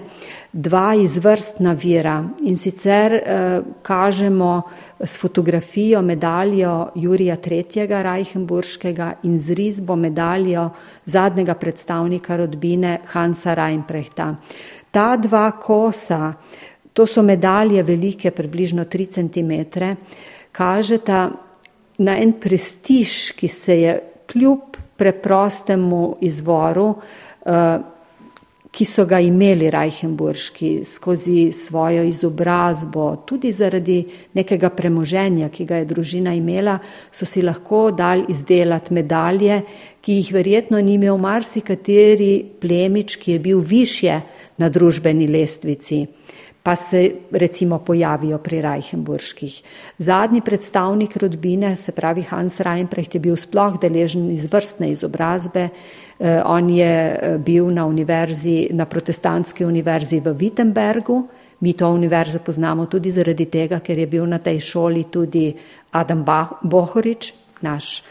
dva 0.53 0.93
izvrstna 0.95 1.73
vira 1.73 2.23
in 2.45 2.57
sicer 2.57 3.13
eh, 3.13 3.61
kažemo 3.81 4.61
s 4.99 5.19
fotografijo 5.19 6.01
medaljo 6.01 6.87
Jurija 6.95 7.35
III. 7.35 7.87
Reichenburškega 8.03 9.13
in 9.23 9.37
z 9.37 9.53
risbo 9.53 9.95
medaljo 9.95 10.69
zadnjega 11.05 11.53
predstavnika 11.53 12.37
rodbine 12.37 12.99
Hansa 13.05 13.53
Reinprechta. 13.53 14.35
Ta 14.91 15.17
dva 15.17 15.51
kosa 15.51 16.33
To 16.93 17.05
so 17.07 17.21
medalje 17.21 17.83
velike, 17.83 18.31
približno 18.31 18.85
3 18.85 19.07
cm, 19.07 19.79
kažeta 20.51 21.29
na 21.97 22.17
en 22.17 22.33
prestiž, 22.33 23.31
ki 23.35 23.47
se 23.47 23.81
je 23.81 24.01
kljub 24.31 24.77
preprostemu 24.97 26.17
izvoru, 26.21 26.95
eh, 27.45 27.79
ki 28.71 28.85
so 28.85 29.05
ga 29.05 29.19
imeli 29.19 29.69
Reichenburški 29.69 30.83
skozi 30.83 31.51
svojo 31.51 32.03
izobrazbo, 32.03 33.15
tudi 33.25 33.51
zaradi 33.51 34.03
nekega 34.33 34.69
premoženja, 34.69 35.49
ki 35.49 35.65
ga 35.65 35.79
je 35.81 35.87
družina 35.89 36.33
imela, 36.37 36.77
so 37.11 37.25
si 37.25 37.41
lahko 37.41 37.89
dal 37.91 38.23
izdelati 38.29 38.93
medalje, 38.93 39.61
ki 40.01 40.19
jih 40.19 40.31
verjetno 40.33 40.81
ni 40.81 40.93
imel 40.99 41.17
marsikateri 41.17 42.45
plemič, 42.61 43.15
ki 43.15 43.31
je 43.31 43.39
bil 43.39 43.59
više 43.59 44.21
na 44.57 44.69
družbeni 44.69 45.27
lestvici 45.27 46.05
pa 46.63 46.75
se 46.75 47.11
recimo 47.31 47.79
pojavijo 47.79 48.37
pri 48.37 48.61
Reichenburških. 48.61 49.61
Zadnji 49.97 50.41
predstavnik 50.41 51.17
rodbine, 51.17 51.75
se 51.75 51.91
pravi 51.91 52.21
Hans 52.21 52.59
Reinprecht, 52.59 53.15
je 53.15 53.19
bil 53.19 53.35
sploh 53.35 53.79
deležen 53.79 54.31
izvrstne 54.31 54.91
izobrazbe. 54.91 55.69
Eh, 56.19 56.41
on 56.45 56.69
je 56.69 57.19
eh, 57.21 57.37
bil 57.37 57.71
na 57.73 57.85
univerzi, 57.85 58.67
na 58.71 58.85
protestantski 58.85 59.65
univerzi 59.65 60.19
v 60.19 60.33
Wittenbergu. 60.33 61.23
Mi 61.59 61.73
to 61.73 61.89
univerzo 61.89 62.39
poznamo 62.39 62.85
tudi 62.85 63.11
zaradi 63.11 63.45
tega, 63.45 63.79
ker 63.79 63.97
je 63.97 64.07
bil 64.07 64.25
na 64.25 64.39
tej 64.39 64.59
šoli 64.59 65.03
tudi 65.11 65.53
Adam 65.91 66.25
Bohorič, 66.61 67.33
naš 67.61 68.03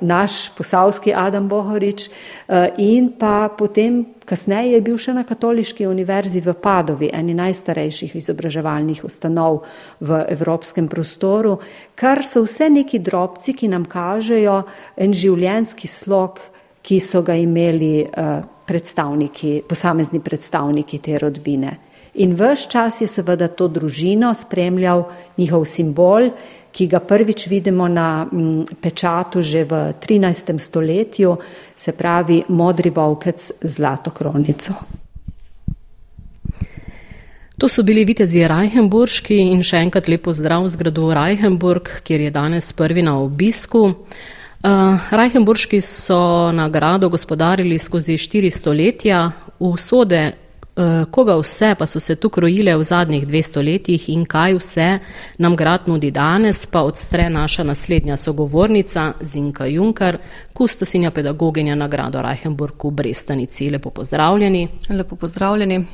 naš 0.00 0.48
posavski 0.56 1.12
Adam 1.14 1.48
Bohorič 1.48 2.08
eh, 2.08 2.68
in 2.78 3.12
pa 3.18 3.48
potem 3.48 4.04
kasneje 4.24 4.72
je 4.72 4.80
bil 4.80 4.98
še 5.00 5.12
na 5.16 5.24
katoliški 5.24 5.86
univerzi 5.88 6.40
v 6.44 6.54
Padovi, 6.56 7.10
eni 7.12 7.34
najstarejših 7.36 8.16
izobraževalnih 8.16 9.04
ustanov 9.04 9.62
v 10.00 10.22
evropskem 10.28 10.88
prostoru, 10.88 11.58
kar 11.94 12.24
so 12.24 12.44
vse 12.44 12.68
neki 12.70 13.00
drobci, 13.04 13.54
ki 13.56 13.68
nam 13.68 13.84
kažejo 13.88 14.62
en 14.96 15.12
življenski 15.12 15.88
slog, 15.88 16.40
ki 16.82 17.00
so 17.00 17.22
ga 17.22 17.36
imeli 17.36 18.04
eh, 18.04 18.32
predstavniki, 18.68 19.62
posamezni 19.68 20.20
predstavniki 20.20 20.98
te 21.04 21.18
rodbine. 21.18 21.87
In 22.18 22.34
vse 22.34 22.66
čas 22.70 23.00
je 23.00 23.06
seveda 23.06 23.46
to 23.48 23.68
družino 23.68 24.32
spremljal 24.34 25.04
njihov 25.38 25.64
simbol, 25.64 26.30
ki 26.74 26.86
ga 26.86 26.98
prvič 27.00 27.46
vidimo 27.46 27.88
na 27.88 28.26
mm, 28.26 28.80
pečatu 28.82 29.42
že 29.42 29.64
v 29.64 29.92
13. 30.02 30.58
stoletju, 30.58 31.36
se 31.76 31.92
pravi 31.92 32.42
modri 32.48 32.90
volkec 32.90 33.52
z 33.60 33.70
zlato 33.70 34.10
kronico. 34.10 34.74
To 37.58 37.68
so 37.68 37.82
bili 37.82 38.04
vitezi 38.04 38.44
Reichenburški 38.46 39.38
in 39.50 39.62
še 39.66 39.80
enkrat 39.82 40.06
lepo 40.08 40.34
zdrav 40.34 40.66
z 40.70 40.78
gradu 40.78 41.10
Reichenburg, 41.14 41.90
kjer 42.06 42.20
je 42.20 42.34
danes 42.34 42.72
prvi 42.72 43.02
na 43.02 43.16
obisku. 43.18 43.82
Uh, 44.58 44.98
Reichenburški 45.10 45.80
so 45.80 46.50
nagrado 46.54 47.08
gospodarili 47.08 47.78
skozi 47.78 48.18
štiri 48.18 48.50
stoletja, 48.50 49.30
usode 49.58 50.47
koga 51.10 51.36
vse 51.36 51.74
pa 51.78 51.86
so 51.86 52.00
se 52.00 52.16
tu 52.16 52.28
krojile 52.28 52.76
v 52.76 52.82
zadnjih 52.82 53.26
200 53.26 53.64
letih 53.64 54.08
in 54.08 54.24
kaj 54.24 54.54
vse 54.54 54.88
nam 55.38 55.56
grad 55.56 55.88
nudi 55.88 56.10
danes, 56.10 56.66
pa 56.66 56.82
odstre 56.82 57.30
naša 57.30 57.64
naslednja 57.64 58.16
sogovornica 58.16 59.12
Zinka 59.20 59.66
Junkar, 59.66 60.18
kustosinja 60.52 61.10
pedagoginja 61.10 61.74
nagrado 61.74 62.22
Reichenburg 62.22 62.84
v 62.84 62.90
Brestanici. 62.90 63.70
Lepo 63.70 63.90
pozdravljeni. 63.90 64.68
Lepo 64.88 65.16
pozdravljeni. 65.16 65.84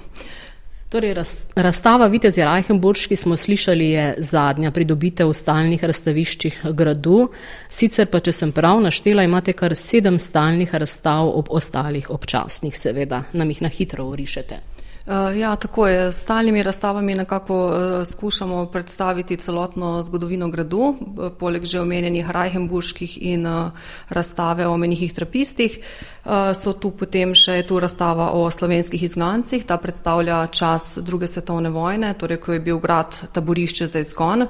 Torej, 0.94 1.14
razstava 1.56 2.06
Vitezi 2.06 2.44
Reichenburški 2.44 3.16
smo 3.16 3.36
slišali 3.36 3.88
je 3.90 4.14
zadnja 4.18 4.70
pridobitev 4.70 5.28
v 5.28 5.34
stalnih 5.34 5.84
razstaviščih 5.84 6.60
gradu, 6.70 7.30
sicer 7.68 8.06
pa, 8.06 8.20
če 8.22 8.32
sem 8.32 8.52
prav 8.54 8.78
naštela, 8.84 9.24
imate 9.26 9.56
kar 9.58 9.74
sedem 9.74 10.20
stalnih 10.22 10.74
razstav 10.74 11.32
ob 11.34 11.50
ostalih 11.50 12.10
občasnih, 12.14 12.78
seveda, 12.78 13.24
nam 13.32 13.50
jih 13.50 13.64
na 13.66 13.72
hitro 13.74 14.06
urišete. 14.12 14.73
Uh, 15.04 15.36
ja, 15.38 15.56
tako 15.56 15.86
je. 15.88 16.12
S 16.12 16.22
stalnimi 16.22 16.62
razstavami 16.62 17.14
nekako 17.14 17.66
uh, 17.66 17.74
skušamo 18.06 18.66
predstaviti 18.66 19.36
celotno 19.36 20.02
zgodovino 20.02 20.48
gradu, 20.48 20.78
uh, 20.78 21.32
poleg 21.38 21.64
že 21.64 21.80
omenjenih 21.80 22.30
Reichenburških 22.30 23.18
in 23.22 23.46
razstave 24.08 24.66
o 24.66 24.76
menjih 24.76 25.12
trapistih. 25.12 25.78
So 26.54 26.72
tu 26.72 26.90
potem 26.90 27.34
še 27.36 27.62
tu 27.68 27.76
razstava 27.80 28.30
o 28.32 28.50
slovenskih 28.50 29.02
izgnancih, 29.02 29.66
ta 29.68 29.76
predstavlja 29.76 30.46
čas 30.46 30.98
druge 31.02 31.28
svetovne 31.28 31.68
vojne, 31.68 32.14
torej 32.14 32.40
ko 32.40 32.52
je 32.52 32.60
bil 32.60 32.78
grad 32.80 33.18
taborišče 33.32 33.86
za 33.86 34.00
izgon. 34.00 34.46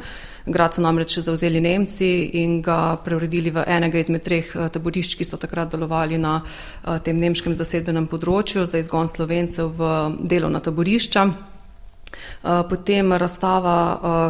Grad 0.46 0.74
so 0.74 0.82
namreč 0.84 1.18
zauzeli 1.24 1.60
Nemci 1.60 2.06
in 2.36 2.58
ga 2.62 2.96
preuredili 3.04 3.48
v 3.50 3.62
enega 3.64 3.96
izmed 3.98 4.20
treh 4.26 4.50
eh, 4.52 4.68
taborišč, 4.68 5.16
ki 5.16 5.24
so 5.24 5.40
takrat 5.40 5.72
delovali 5.72 6.18
na 6.20 6.42
eh, 6.44 6.98
tem 7.00 7.16
nemškem 7.16 7.56
zasedbenem 7.56 8.04
področju 8.12 8.66
za 8.68 8.76
izgon 8.82 9.08
slovencev 9.08 9.72
v 9.72 9.88
delovna 10.20 10.60
taborišča. 10.60 11.24
Eh, 11.24 12.60
potem 12.68 13.16
razstava 13.16 13.76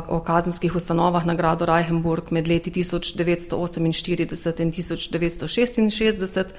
o 0.07 0.21
kazenskih 0.23 0.77
ustanovah 0.79 1.27
na 1.27 1.35
gradu 1.35 1.67
Reichenburg 1.67 2.31
med 2.31 2.47
leti 2.47 2.71
1948 2.71 3.83
in 4.63 4.71
1966. 4.71 6.55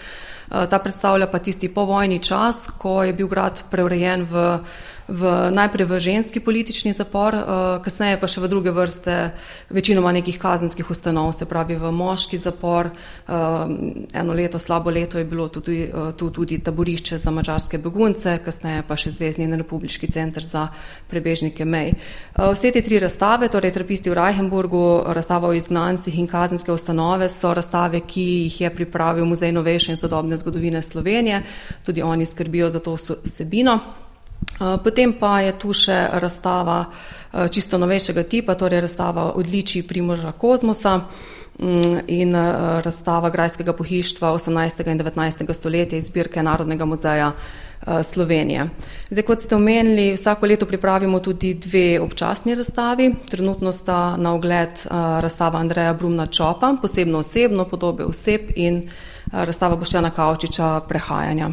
Ta 0.51 0.77
predstavlja 0.83 1.31
pa 1.31 1.39
tisti 1.39 1.71
povojni 1.71 2.19
čas, 2.19 2.67
ko 2.77 3.03
je 3.07 3.15
bil 3.15 3.31
grad 3.31 3.63
preurejen 3.71 4.27
v 4.29 4.59
v, 5.07 5.51
najprej 5.53 5.85
v 5.85 5.99
ženski 5.99 6.39
politični 6.39 6.93
zapor, 6.93 7.35
uh, 7.37 7.43
kasneje 7.85 8.17
pa 8.17 8.27
še 8.27 8.41
v 8.41 8.49
druge 8.49 8.73
vrste, 8.73 9.37
večinoma 9.69 10.09
nekih 10.15 10.39
kazenskih 10.41 10.89
ustanov, 10.89 11.33
se 11.37 11.45
pravi 11.45 11.77
v 11.77 11.91
moški 11.93 12.37
zapor. 12.41 12.89
Uh, 13.29 13.69
eno 14.13 14.33
leto, 14.33 14.57
slabo 14.57 14.89
leto 14.89 15.21
je 15.21 15.25
bilo 15.25 15.47
tudi, 15.49 15.85
uh, 15.85 16.09
tu 16.17 16.29
tudi 16.33 16.57
taborišče 16.57 17.17
za 17.21 17.31
mačarske 17.31 17.77
begunce, 17.77 18.39
kasneje 18.45 18.85
pa 18.87 18.97
še 18.97 19.13
Zvezdni 19.15 19.45
in 19.45 19.53
republiški 19.55 20.09
center 20.11 20.43
za 20.43 20.67
prebežnike 21.09 21.65
mej. 21.65 21.93
Vse 22.35 22.71
te 22.73 22.81
tri 22.81 22.99
razstave, 22.99 23.47
torej 23.53 23.71
trapisti 23.77 24.09
v 24.09 24.17
Reichenburgu, 24.17 25.05
razstava 25.15 25.47
o 25.47 25.55
izgnancih 25.55 26.17
in 26.17 26.27
kazenske 26.27 26.73
ustanove, 26.73 27.29
so 27.29 27.53
razstave, 27.53 28.01
ki 28.03 28.25
jih 28.49 28.61
je 28.65 28.73
pripravil 28.73 29.25
Muzej 29.29 29.53
novejše 29.55 29.93
in 29.93 30.01
sodobne 30.01 30.37
zgodovine 30.41 30.81
Slovenije. 30.81 31.43
Tudi 31.85 32.01
oni 32.01 32.25
skrbijo 32.25 32.69
za 32.69 32.79
to 32.79 32.97
vsebino. 32.97 34.04
Potem 34.83 35.13
pa 35.19 35.41
je 35.41 35.51
tu 35.59 35.73
še 35.75 35.95
razstava 36.11 36.85
čisto 37.51 37.77
novejšega 37.77 38.23
tipa, 38.23 38.55
torej 38.55 38.85
razstava 38.85 39.33
odličij 39.35 39.83
Primoža 39.87 40.31
Kozmosa. 40.31 41.01
Mm, 41.59 41.99
in 42.07 42.35
uh, 42.35 42.81
razstava 42.83 43.29
Grajskega 43.29 43.73
pohištva 43.73 44.33
18. 44.33 44.87
in 44.91 44.99
19. 44.99 45.53
stoletja 45.53 45.97
iz 45.97 46.05
zbirke 46.05 46.43
Narodnega 46.43 46.85
muzeja 46.85 47.31
Slovenije. 48.03 48.69
Zdaj, 49.09 49.23
kot 49.23 49.41
ste 49.41 49.55
omenili, 49.55 50.13
vsako 50.13 50.45
leto 50.45 50.65
pripravimo 50.65 51.19
tudi 51.19 51.53
dve 51.53 51.99
občasni 51.99 52.55
razstavi. 52.55 53.13
Trenutno 53.29 53.71
sta 53.71 54.17
na 54.17 54.33
ogled 54.33 54.69
razstava 55.21 55.59
Andreja 55.59 55.93
Brumna 55.93 56.25
Čopa, 56.25 56.75
posebno 56.81 57.17
osebno 57.17 57.65
podobe 57.65 58.03
oseb 58.03 58.41
in 58.55 58.89
razstava 59.31 59.75
Boštjana 59.75 60.09
Kavčiča 60.09 60.81
Prehajanja. 60.87 61.49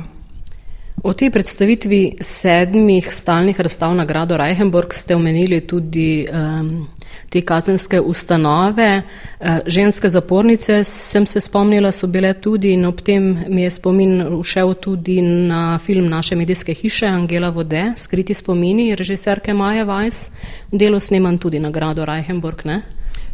V 1.03 1.11
tej 1.19 1.35
predstavitvi 1.35 2.23
sedmih 2.23 3.03
stalnih 3.15 3.61
razstav 3.61 3.91
na 3.95 4.05
gradu 4.05 4.37
Reichenburg 4.39 4.95
ste 4.95 5.17
omenili 5.17 5.61
tudi 5.67 6.29
um, 6.31 6.87
te 7.29 7.41
kazenske 7.43 8.01
ustanove. 8.01 9.03
Uh, 9.03 9.59
ženske 9.67 10.11
zapornice, 10.11 10.85
sem 10.85 11.27
se 11.27 11.41
spomnila, 11.41 11.91
so 11.93 12.07
bile 12.07 12.31
tudi 12.35 12.71
in 12.73 12.87
ob 12.87 13.01
tem 13.03 13.35
mi 13.49 13.63
je 13.63 13.71
spomin 13.71 14.23
ušel 14.39 14.75
tudi 14.75 15.23
na 15.23 15.79
film 15.83 16.07
naše 16.09 16.37
medijske 16.37 16.75
hiše 16.75 17.07
Angela 17.07 17.51
Vode, 17.51 17.93
Skriti 17.97 18.35
spomini, 18.35 18.95
režiserke 18.95 19.55
Maja 19.55 19.85
Weiss. 19.85 20.31
V 20.71 20.79
delu 20.79 21.01
snemam 21.01 21.39
tudi 21.39 21.59
na 21.59 21.71
gradu 21.71 22.05
Reichenburg, 22.05 22.63
ne? 22.65 22.83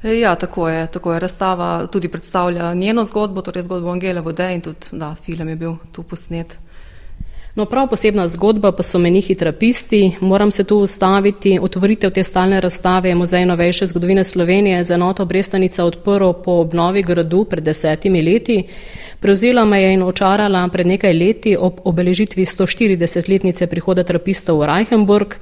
Ja, 0.02 0.34
tako 0.34 0.68
je, 0.68 0.86
tako 0.86 1.12
je. 1.12 1.20
Razstava 1.20 1.86
tudi 1.86 2.08
predstavlja 2.08 2.74
njeno 2.74 3.04
zgodbo, 3.04 3.42
torej 3.42 3.62
zgodbo 3.62 3.92
Angela 3.92 4.20
Vode 4.20 4.54
in 4.54 4.60
tudi, 4.60 4.88
da, 4.92 5.14
film 5.24 5.48
je 5.48 5.56
bil 5.56 5.76
tu 5.92 6.02
posnet. 6.02 6.58
No, 7.54 7.64
prav 7.64 7.88
posebna 7.88 8.28
zgodba 8.28 8.72
pa 8.72 8.82
so 8.82 8.98
menihi 8.98 9.34
trapisti. 9.34 10.12
Moram 10.20 10.50
se 10.50 10.64
tu 10.64 10.76
ustaviti. 10.78 11.58
Otvoritev 11.62 12.10
te 12.10 12.24
stalne 12.24 12.60
razstave 12.60 13.08
je 13.08 13.14
Muzej 13.14 13.46
novejše 13.46 13.86
zgodovine 13.86 14.24
Slovenije 14.24 14.84
za 14.84 14.94
enoto 14.94 15.24
Brestanica 15.24 15.84
odprl 15.84 16.32
po 16.44 16.52
obnovi 16.52 17.02
gradu 17.02 17.44
pred 17.44 17.64
desetimi 17.64 18.22
leti. 18.22 18.62
Prevzela 19.20 19.64
me 19.64 19.82
je 19.82 19.94
in 19.94 20.02
očarala 20.02 20.68
pred 20.68 20.86
nekaj 20.86 21.12
leti 21.12 21.56
ob 21.56 21.80
obeležitvi 21.84 22.44
140-letnice 22.44 23.66
prihoda 23.66 24.04
trapistov 24.04 24.60
v 24.60 24.66
Reichenburg. 24.66 25.34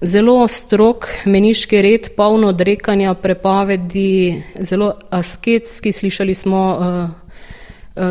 Zelo 0.00 0.48
strok 0.48 1.06
meniški 1.24 1.82
red, 1.82 2.08
polno 2.16 2.48
odrekanja, 2.48 3.14
prepovedi, 3.14 4.42
zelo 4.60 4.92
asketski, 5.10 5.92
slišali 5.92 6.34
smo 6.34 6.62
uh, 6.70 7.19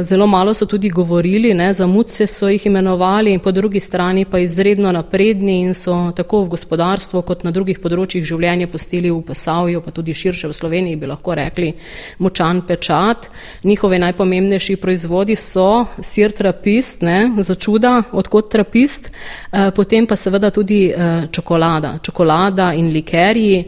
zelo 0.01 0.27
malo 0.27 0.53
so 0.53 0.65
tudi 0.65 0.89
govorili, 0.89 1.53
ne, 1.53 1.73
za 1.73 1.87
muce 1.87 2.27
so 2.27 2.49
jih 2.49 2.65
imenovali 2.65 3.33
in 3.33 3.39
po 3.39 3.51
drugi 3.51 3.79
strani 3.79 4.25
pa 4.25 4.39
izredno 4.39 4.91
napredni 4.91 5.61
in 5.61 5.73
so 5.73 6.11
tako 6.15 6.43
v 6.43 6.49
gospodarstvu 6.49 7.21
kot 7.21 7.43
na 7.43 7.51
drugih 7.51 7.79
področjih 7.79 8.25
življenja 8.25 8.67
postili 8.67 9.11
v 9.11 9.21
Pesavju, 9.23 9.81
pa 9.81 9.91
tudi 9.95 10.13
širše 10.13 10.49
v 10.51 10.57
Sloveniji 10.57 10.99
bi 10.99 11.07
lahko 11.07 11.35
rekli 11.35 11.71
močan 12.19 12.61
pečat. 12.67 13.29
Njihovi 13.63 13.99
najpomembnejši 14.03 14.75
proizvodi 14.81 15.37
so 15.39 15.85
sir 16.01 16.35
trapist, 16.35 17.01
ne, 17.01 17.31
za 17.39 17.55
čuda, 17.55 18.01
odkot 18.11 18.51
trapist, 18.51 19.07
eh, 19.07 19.71
potem 19.71 20.07
pa 20.07 20.15
seveda 20.15 20.51
tudi 20.51 20.89
eh, 20.91 21.27
čokolada, 21.31 21.99
čokolada 22.03 22.73
in 22.73 22.91
likerji. 22.91 23.63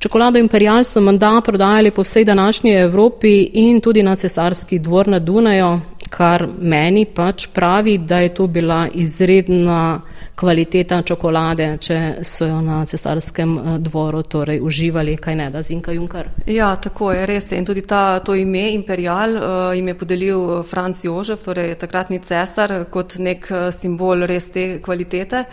Čokolado 0.00 0.38
Imperial 0.38 0.84
so 0.84 1.00
menda 1.00 1.40
prodajali 1.44 1.90
po 1.90 2.02
vsej 2.02 2.24
današnji 2.24 2.72
Evropi 2.72 3.42
in 3.52 3.80
tudi 3.80 4.02
na 4.02 4.16
cesarski 4.16 4.78
dvor 4.78 5.08
na 5.08 5.18
Dunaju, 5.18 5.80
kar 6.08 6.46
meni 6.60 7.04
pač 7.04 7.46
pravi, 7.52 7.98
da 7.98 8.18
je 8.18 8.34
to 8.34 8.46
bila 8.46 8.88
izredna 8.94 10.00
kvaliteta 10.34 11.02
čokolade, 11.02 11.66
če 11.80 11.98
so 12.24 12.46
jo 12.48 12.62
na 12.64 12.78
cesarskem 12.86 13.58
eh, 13.58 13.78
dvoru 13.78 14.22
torej 14.22 14.60
uživali, 14.60 15.16
kaj 15.16 15.36
ne 15.36 15.50
da 15.50 15.62
Zinka 15.62 15.92
Junkar. 15.92 16.30
Ja, 16.46 16.70
tako 16.76 17.12
je, 17.12 17.26
res 17.26 17.50
je. 17.52 17.58
In 17.58 17.68
tudi 17.68 17.82
ta, 17.82 18.20
to 18.24 18.34
ime 18.34 18.70
Imperial 18.72 19.36
uh, 19.36 19.42
jim 19.76 19.88
je 19.88 19.94
podelil 19.94 20.46
eh, 20.54 20.62
Franz 20.70 21.04
Jožef, 21.04 21.44
torej 21.44 21.74
takratni 21.76 22.22
cesar, 22.24 22.86
kot 22.90 23.18
nek 23.18 23.52
simbol 23.76 24.24
res 24.24 24.48
te 24.48 24.64
kvalitete. 24.80 25.44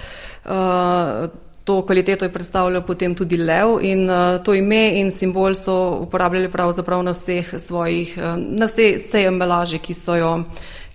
Uh, 0.48 1.28
to 1.68 1.82
kvaliteto 1.86 2.26
je 2.26 2.32
predstavljal 2.32 2.82
potem 2.88 3.16
tudi 3.16 3.38
lev 3.38 3.80
in 3.84 4.10
uh, 4.10 4.40
to 4.44 4.54
ime 4.56 5.00
in 5.00 5.12
simbol 5.12 5.56
so 5.56 6.00
uporabljali 6.00 6.48
pravzaprav 6.52 7.04
na 7.04 7.12
vseh 7.12 7.50
svojih, 7.60 8.14
uh, 8.18 8.38
na 8.40 8.66
vse, 8.66 8.94
vse 8.96 9.26
embalaže, 9.28 9.78
ki 9.84 9.94
so 9.94 10.16
jo, 10.16 10.30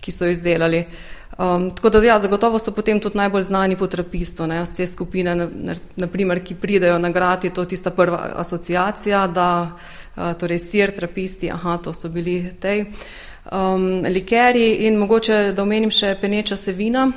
ki 0.01 0.11
so 0.11 0.25
jo 0.25 0.33
izdelali. 0.33 0.85
Um, 1.37 1.67
tako 1.75 1.89
da 1.89 2.01
ja, 2.03 2.15
zagotovo 2.19 2.59
so 2.59 2.71
potem 2.73 2.99
tudi 2.99 3.17
najbolj 3.17 3.43
znani 3.51 3.77
po 3.77 3.87
trapistu, 3.87 4.47
ne, 4.47 4.63
vse 4.65 4.87
skupine, 4.87 5.35
na, 5.35 5.45
na, 5.53 5.75
naprimer, 5.95 6.41
ki 6.41 6.55
pridejo 6.55 6.97
na 6.97 7.09
grad, 7.09 7.43
je 7.43 7.53
to 7.53 7.65
tista 7.65 7.91
prva 7.93 8.31
asociacija, 8.41 9.27
da 9.27 9.49
uh, 9.69 10.33
torej 10.39 10.59
sir, 10.59 10.95
trapisti, 10.95 11.51
aha, 11.51 11.77
to 11.77 11.93
so 11.93 12.09
bili 12.09 12.49
tej. 12.59 12.85
Um, 13.51 14.01
likeri 14.09 14.87
in 14.87 14.97
mogoče, 14.97 15.53
da 15.53 15.61
omenim 15.61 15.93
še 15.93 16.15
peneča 16.21 16.57
sevina, 16.57 17.11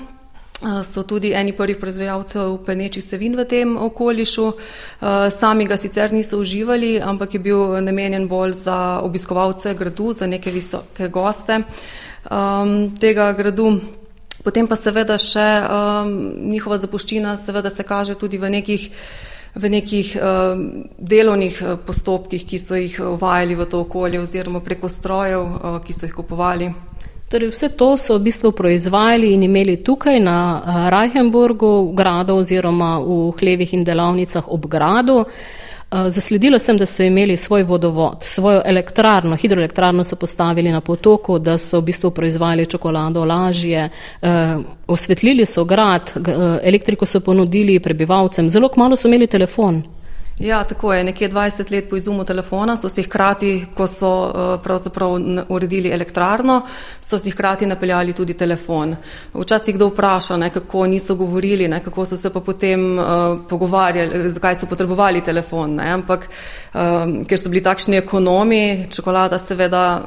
so 0.84 1.02
tudi 1.02 1.32
eni 1.36 1.52
prvih 1.52 1.76
proizvajalcev 1.76 2.56
penečih 2.64 3.04
sevin 3.04 3.36
v 3.36 3.44
tem 3.44 3.76
okolišu. 3.76 4.52
Sami 5.30 5.66
ga 5.66 5.76
sicer 5.76 6.12
niso 6.12 6.38
uživali, 6.40 6.96
ampak 7.00 7.34
je 7.34 7.40
bil 7.40 7.80
namenjen 7.84 8.28
bolj 8.28 8.52
za 8.52 9.00
obiskovalce 9.04 9.74
gradu, 9.74 10.12
za 10.12 10.26
neke 10.26 10.50
visoke 10.50 11.08
goste 11.08 11.60
um, 12.30 12.96
tega 12.96 13.32
gradu. 13.32 13.80
Potem 14.44 14.68
pa 14.68 14.76
seveda 14.78 15.18
še 15.18 15.46
um, 15.66 16.10
njihova 16.52 16.78
zapuščina 16.78 17.36
seveda 17.42 17.70
se 17.70 17.82
kaže 17.82 18.14
tudi 18.14 18.38
v 18.38 18.50
nekih, 18.54 18.84
v 19.58 19.70
nekih 19.72 20.12
um, 20.16 20.66
delovnih 20.98 21.62
postopkih, 21.86 22.46
ki 22.46 22.58
so 22.62 22.78
jih 22.78 23.00
uvajali 23.16 23.58
v 23.58 23.66
to 23.66 23.82
okolje 23.82 24.22
oziroma 24.22 24.62
preko 24.62 24.88
strojev, 24.88 25.42
uh, 25.42 25.80
ki 25.82 25.92
so 25.96 26.06
jih 26.06 26.14
kupovali. 26.14 26.70
Torej 27.28 27.50
vse 27.50 27.68
to 27.68 27.96
so 27.96 28.18
v 28.18 28.22
bistvu 28.22 28.52
proizvajali 28.52 29.32
in 29.34 29.42
imeli 29.42 29.76
tukaj 29.82 30.20
na 30.20 30.62
eh, 30.62 30.90
Reichenburgu, 30.90 31.90
v 31.90 31.94
gradu 31.94 32.36
oziroma 32.38 32.98
v 33.02 33.32
hlevih 33.40 33.74
in 33.74 33.82
delavnicah 33.84 34.46
ob 34.46 34.66
gradu. 34.70 35.24
Eh, 35.24 36.10
zasledila 36.10 36.58
sem, 36.58 36.78
da 36.78 36.86
so 36.86 37.02
imeli 37.02 37.36
svoj 37.36 37.62
vodovod, 37.62 38.22
svojo 38.22 38.62
elektrarno, 38.64 39.36
hidroelektrarno 39.36 40.04
so 40.04 40.16
postavili 40.16 40.70
na 40.70 40.80
potoku, 40.80 41.38
da 41.38 41.58
so 41.58 41.80
v 41.80 41.90
bistvu 41.90 42.10
proizvajali 42.10 42.66
čokolado 42.66 43.24
lažje, 43.24 43.90
eh, 44.22 44.56
osvetlili 44.86 45.46
so 45.46 45.64
grad, 45.64 46.12
elektriko 46.62 47.06
so 47.06 47.20
ponudili 47.20 47.80
prebivalcem, 47.80 48.50
zelo 48.50 48.68
kmalo 48.68 48.96
so 48.96 49.08
imeli 49.08 49.26
telefon. 49.26 49.82
Ja, 50.38 50.64
tako 50.64 50.94
je. 50.94 51.04
Nekje 51.04 51.28
20 51.28 51.72
let 51.72 51.90
po 51.90 51.96
izumu 51.96 52.24
telefona 52.24 52.76
so 52.76 52.88
si 52.88 53.02
hkrati, 53.02 53.66
ko 53.74 53.86
so 53.86 54.08
uh, 54.08 54.60
pravzaprav 54.62 55.10
uredili 55.48 55.88
elektrarno, 55.92 56.60
so 57.00 57.18
si 57.18 57.30
hkrati 57.30 57.66
napeljali 57.66 58.12
tudi 58.12 58.34
telefon. 58.34 58.96
Včasih 59.34 59.74
kdo 59.74 59.86
vpraša, 59.88 60.36
ne, 60.36 60.50
kako 60.50 60.86
niso 60.86 61.14
govorili, 61.14 61.68
ne, 61.68 61.80
kako 61.84 62.04
so 62.06 62.16
se 62.16 62.30
pa 62.32 62.40
potem 62.40 62.98
uh, 62.98 63.04
pogovarjali, 63.48 64.30
zakaj 64.30 64.54
so 64.54 64.66
potrebovali 64.66 65.20
telefon. 65.20 65.74
Ne, 65.74 65.88
ampak 65.92 66.28
um, 66.28 67.24
ker 67.24 67.40
so 67.40 67.48
bili 67.48 67.62
takšni 67.64 67.96
ekonomi, 67.96 68.86
čokolada 68.92 69.38
seveda, 69.38 70.02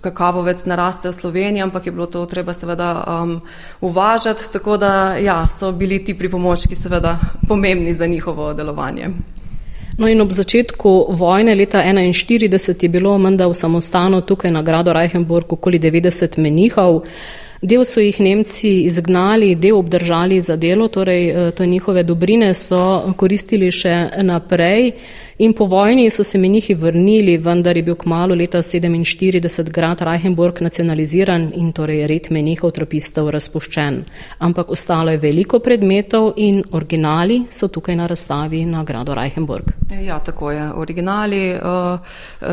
kakavovec 0.00 0.64
naraste 0.66 1.08
v 1.08 1.12
Sloveniji, 1.12 1.62
ampak 1.62 1.86
je 1.86 1.92
bilo 1.92 2.06
to 2.06 2.24
treba 2.26 2.52
seveda 2.52 3.04
um, 3.06 3.38
uvažati, 3.80 4.50
tako 4.52 4.76
da 4.76 5.14
ja, 5.22 5.46
so 5.48 5.70
bili 5.72 6.04
ti 6.04 6.18
pripomočki 6.18 6.74
seveda 6.74 7.18
pomembni 7.48 7.94
za 7.94 8.06
njihovo 8.06 8.54
delovanje. 8.54 9.10
No 9.98 10.08
in 10.08 10.20
ob 10.20 10.30
začetku 10.32 11.06
vojne 11.08 11.54
leta 11.54 11.82
1941 11.84 12.82
je 12.82 12.88
bilo 12.88 13.18
menda 13.18 13.46
v 13.46 13.54
samostanu 13.54 14.20
tukaj 14.20 14.50
na 14.50 14.62
gradu 14.62 14.92
Reichenburg 14.92 15.52
okoli 15.52 15.78
90 15.78 16.38
menihov. 16.38 17.02
Del 17.62 17.84
so 17.84 18.00
jih 18.00 18.20
Nemci 18.20 18.82
izgnali, 18.88 19.54
del 19.54 19.76
obdržali 19.78 20.40
za 20.40 20.56
delo, 20.56 20.88
torej 20.88 21.28
eh, 21.30 21.50
to 21.50 21.64
njihove 21.64 22.02
dobrine 22.02 22.54
so 22.54 23.12
koristili 23.16 23.70
še 23.70 24.08
naprej. 24.22 24.92
In 25.42 25.52
po 25.52 25.64
vojni 25.64 26.10
so 26.10 26.22
se 26.24 26.38
menihi 26.38 26.74
vrnili, 26.74 27.32
vendar 27.36 27.76
je 27.76 27.82
bil 27.82 27.96
k 27.98 28.06
malu 28.06 28.34
leta 28.34 28.60
47 28.62 29.70
grad 29.74 30.00
Reichenburg 30.00 30.60
nacionaliziran 30.62 31.48
in 31.58 31.72
torej 31.72 32.06
red 32.06 32.28
menihov 32.30 32.70
trapistov 32.76 33.30
razpuščen. 33.34 33.98
Ampak 34.38 34.70
ostalo 34.70 35.10
je 35.10 35.18
veliko 35.18 35.58
predmetov 35.58 36.32
in 36.36 36.62
originali 36.70 37.40
so 37.50 37.66
tukaj 37.68 37.98
na 37.98 38.06
razstavi 38.06 38.62
na 38.70 38.84
gradu 38.84 39.18
Reichenburg. 39.18 39.74
Ja, 40.06 40.20
tako 40.22 40.50
je. 40.54 40.70
Originali, 40.78 41.42
eh, 41.50 41.98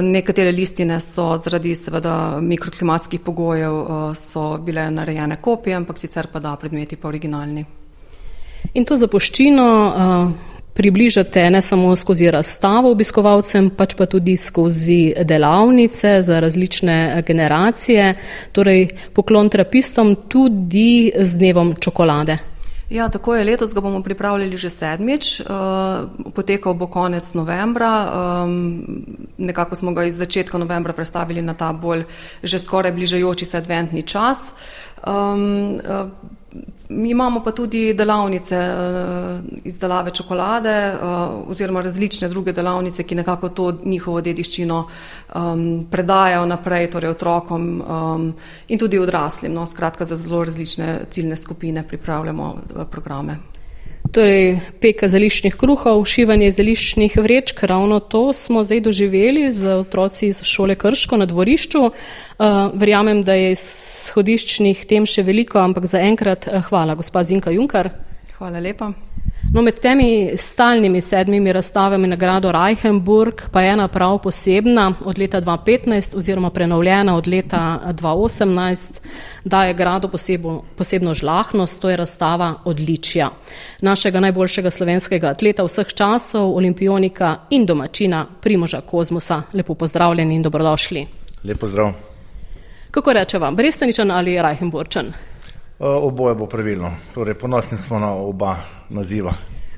nekatere 0.01 0.51
listine 0.51 0.99
so 0.99 1.37
zaradi 1.37 1.75
seveda 1.75 2.41
mikroklimatskih 2.41 3.19
pogojev 3.19 3.81
eh, 3.81 4.15
so 4.15 4.57
bile 4.57 4.89
narejene 4.91 5.37
kopije, 5.41 5.75
ampak 5.75 5.97
sicer 5.97 6.33
pa 6.33 6.39
da 6.39 6.55
predmeti 6.55 6.95
pa 6.95 7.07
originalni. 7.07 7.65
In 8.73 8.85
to 8.85 8.95
zapuščino 8.95 9.65
uh, 9.65 10.48
približate 10.79 11.43
ne 11.51 11.61
samo 11.61 11.95
skozi 11.95 12.31
razstavo 12.31 12.91
obiskovalcem, 12.95 13.67
pač 13.75 13.97
pa 13.99 14.05
tudi 14.07 14.37
skozi 14.39 15.11
delavnice 15.27 16.21
za 16.23 16.39
različne 16.39 17.23
generacije, 17.27 18.13
torej 18.55 18.87
poklon 19.13 19.51
trapistom 19.51 20.15
tudi 20.31 21.11
z 21.19 21.35
dnevom 21.37 21.75
čokolade. 21.83 22.37
Ja, 22.89 23.09
tako 23.09 23.35
je. 23.35 23.43
Letos 23.45 23.73
ga 23.73 23.81
bomo 23.81 23.99
pripravljali 24.03 24.57
že 24.57 24.69
sedmič. 24.69 25.39
Uh, 25.39 26.31
potekal 26.33 26.73
bo 26.73 26.87
konec 26.87 27.33
novembra. 27.33 27.91
Nekako 29.37 29.75
smo 29.75 29.93
ga 29.93 30.07
iz 30.07 30.15
začetka 30.15 30.57
novembra 30.57 30.93
predstavili 30.93 31.41
na 31.41 31.53
ta 31.53 31.73
bolj 31.73 32.07
že 32.43 32.59
skoraj 32.59 32.91
bližajoči 32.91 33.45
se 33.45 33.57
adventni 33.57 34.03
čas. 34.03 34.51
Mi 36.89 37.09
imamo 37.09 37.43
pa 37.43 37.51
tudi 37.51 37.93
delavnice 37.93 38.55
uh, 38.55 39.39
izdelave 39.63 40.11
čokolade 40.11 40.93
uh, 40.93 41.49
oziroma 41.49 41.81
različne 41.81 42.29
druge 42.29 42.53
delavnice, 42.53 43.03
ki 43.03 43.15
nekako 43.15 43.49
to 43.49 43.67
njihovo 43.85 44.21
dediščino 44.21 44.79
um, 45.35 45.85
predajajo 45.91 46.45
naprej, 46.45 46.89
torej 46.89 47.13
otrokom 47.13 47.69
um, 47.81 48.33
in 48.67 48.79
tudi 48.79 48.99
odraslim. 48.99 49.53
No, 49.53 49.65
skratka, 49.65 50.05
za 50.05 50.17
zelo 50.17 50.43
različne 50.43 50.99
ciljne 51.09 51.35
skupine 51.35 51.87
pripravljamo 51.87 52.53
uh, 52.53 52.83
programe. 52.91 53.37
Torej, 54.09 54.55
peka 54.81 55.05
zeliščnih 55.05 55.53
kruhov, 55.59 55.99
šivanje 56.09 56.47
zeliščnih 56.55 57.17
vrečk, 57.21 57.61
ravno 57.69 57.99
to 58.01 58.31
smo 58.33 58.63
zdaj 58.65 58.81
doživeli 58.87 59.43
z 59.53 59.75
otroci 59.83 60.31
iz 60.31 60.39
šole 60.49 60.73
Krško 60.81 61.19
na 61.21 61.27
dvorišču. 61.29 61.81
Uh, 61.85 62.47
verjamem, 62.73 63.21
da 63.21 63.37
je 63.37 63.51
iz 63.53 63.65
hodiščnih 64.15 64.81
tem 64.89 65.05
še 65.05 65.21
veliko, 65.27 65.61
ampak 65.61 65.85
zaenkrat 65.85 66.49
uh, 66.49 66.57
hvala, 66.71 66.97
gospa 66.97 67.21
Zinka 67.21 67.53
Junkar. 67.53 67.91
Hvala 68.39 68.63
lepa. 68.65 68.89
No, 69.53 69.61
med 69.61 69.79
temi 69.79 70.29
stalnimi 70.37 71.01
sedmimi 71.01 71.53
razstavami 71.53 72.07
nagrado 72.07 72.51
Reichenburg 72.51 73.41
pa 73.51 73.61
je 73.61 73.71
ena 73.71 73.87
prav 73.87 74.19
posebna 74.21 74.93
od 75.05 75.19
leta 75.19 75.41
2015 75.41 76.17
oziroma 76.17 76.49
prenovljena 76.49 77.15
od 77.17 77.27
leta 77.27 77.79
2018, 77.85 78.89
daje 79.43 79.73
grado 79.73 80.07
posebno, 80.07 80.61
posebno 80.75 81.15
žlahnost, 81.15 81.81
to 81.81 81.89
je 81.89 81.97
razstava 81.97 82.53
odličja 82.65 83.29
našega 83.81 84.19
najboljšega 84.19 84.71
slovenskega 84.71 85.27
atleta 85.27 85.63
vseh 85.63 85.87
časov, 85.93 86.53
olimpionika 86.55 87.35
in 87.49 87.65
domačina 87.65 88.25
Primoža 88.41 88.81
Kozmosa. 88.81 89.41
Lepo 89.53 89.73
pozdravljeni 89.73 90.35
in 90.35 90.41
dobrodošli. 90.41 91.07
Lepo 91.43 91.67
zdrav. 91.67 91.91
Kako 92.91 93.13
reče 93.13 93.37
vam, 93.37 93.55
Brestaničan 93.55 94.11
ali 94.11 94.41
Reichenburčan? 94.41 95.13
Eh, 95.79 95.85
oboje 95.85 96.35
bo 96.35 96.45
pravilno, 96.45 96.91
torej 97.13 97.33
ponosni 97.39 97.77
smo 97.77 97.99
na 97.99 98.11
oba 98.11 98.57
naziva. 98.89 99.33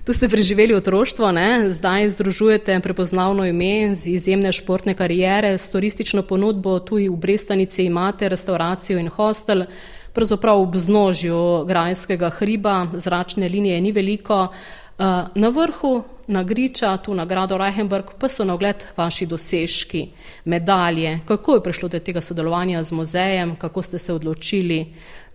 Tu 0.05 0.13
ste 0.13 0.29
preživeli 0.29 0.73
otroštvo, 0.73 1.31
ne? 1.31 1.69
zdaj 1.69 2.09
združujete 2.09 2.79
prepoznavno 2.79 3.45
ime 3.45 3.95
z 3.95 4.07
izjemne 4.07 4.49
športne 4.53 4.95
karijere, 4.97 5.57
s 5.57 5.69
turistično 5.69 6.23
ponudbo, 6.25 6.79
tu 6.79 6.97
v 6.97 7.15
Brestanici 7.15 7.85
imate 7.85 8.29
restauracijo 8.29 8.97
in 8.99 9.11
hostel, 9.13 9.65
pravzaprav 10.13 10.63
v 10.63 10.71
vznožju 10.73 11.65
Grajskega 11.69 12.29
hriba, 12.29 12.87
zračne 12.93 13.49
linije 13.49 13.81
ni 13.81 13.91
veliko. 13.91 14.47
Eh, 14.47 15.03
na 15.35 15.49
vrhu 15.49 16.03
na 16.27 16.43
Griča, 16.43 16.97
tu 16.97 17.13
na 17.13 17.25
gradu 17.25 17.57
Reichenberg, 17.57 18.13
pa 18.19 18.29
so 18.29 18.45
na 18.45 18.53
ogled 18.53 18.85
vaši 18.97 19.25
dosežki, 19.25 20.07
medalje. 20.45 21.19
Kako 21.25 21.55
je 21.55 21.63
prišlo 21.63 21.89
do 21.89 21.99
tega 21.99 22.21
sodelovanja 22.21 22.83
z 22.83 22.91
muzejem, 22.91 23.55
kako 23.55 23.81
ste 23.81 23.99
se 23.99 24.13
odločili, 24.13 24.85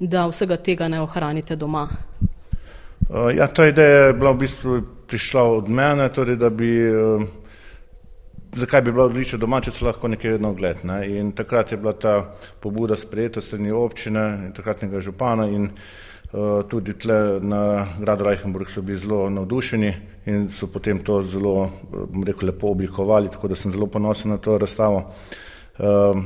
da 0.00 0.26
vsega 0.26 0.56
tega 0.56 0.88
ne 0.88 1.00
ohranite 1.00 1.56
doma? 1.56 1.88
Uh, 3.08 3.30
ja, 3.36 3.46
ta 3.46 3.66
ideja 3.66 4.06
je 4.06 4.12
bila 4.12 4.30
v 4.30 4.38
bistvu 4.38 4.80
prišla 5.06 5.42
od 5.42 5.68
mene, 5.68 6.08
torej 6.08 6.36
da 6.36 6.50
bi, 6.50 6.70
uh, 6.90 7.22
zakaj 8.56 8.82
bi 8.82 8.92
bila 8.92 9.06
odlična 9.06 9.38
doma, 9.38 9.60
če 9.60 9.70
se 9.70 9.84
lahko 9.84 10.08
nekaj 10.08 10.38
na 10.38 10.48
ogled. 10.48 10.82
Ne? 10.84 11.04
In 11.18 11.30
takrat 11.32 11.72
je 11.72 11.78
bila 11.78 11.92
ta 11.92 12.34
pobuda 12.60 12.96
sprejeta 12.96 13.40
strani 13.40 13.70
občine 13.72 14.26
in 14.46 14.52
takratnega 14.52 15.00
župana 15.00 15.46
in 15.48 15.70
uh, 15.70 16.05
tudi 16.68 16.92
tle 16.98 17.40
na 17.40 17.86
gradu 18.00 18.24
Reichenburg 18.24 18.68
so 18.68 18.82
bili 18.82 18.98
zelo 18.98 19.30
navdušeni 19.30 19.94
in 20.26 20.48
so 20.52 20.66
potem 20.66 20.98
to 20.98 21.22
zelo, 21.22 21.70
bom 21.92 22.24
rekel, 22.24 22.50
lepo 22.50 22.70
oblikovali, 22.74 23.30
tako 23.30 23.48
da 23.48 23.56
sem 23.56 23.72
zelo 23.72 23.86
ponosen 23.86 24.30
na 24.30 24.38
to 24.38 24.58
razstavo. 24.58 25.04
Uh, 25.78 26.22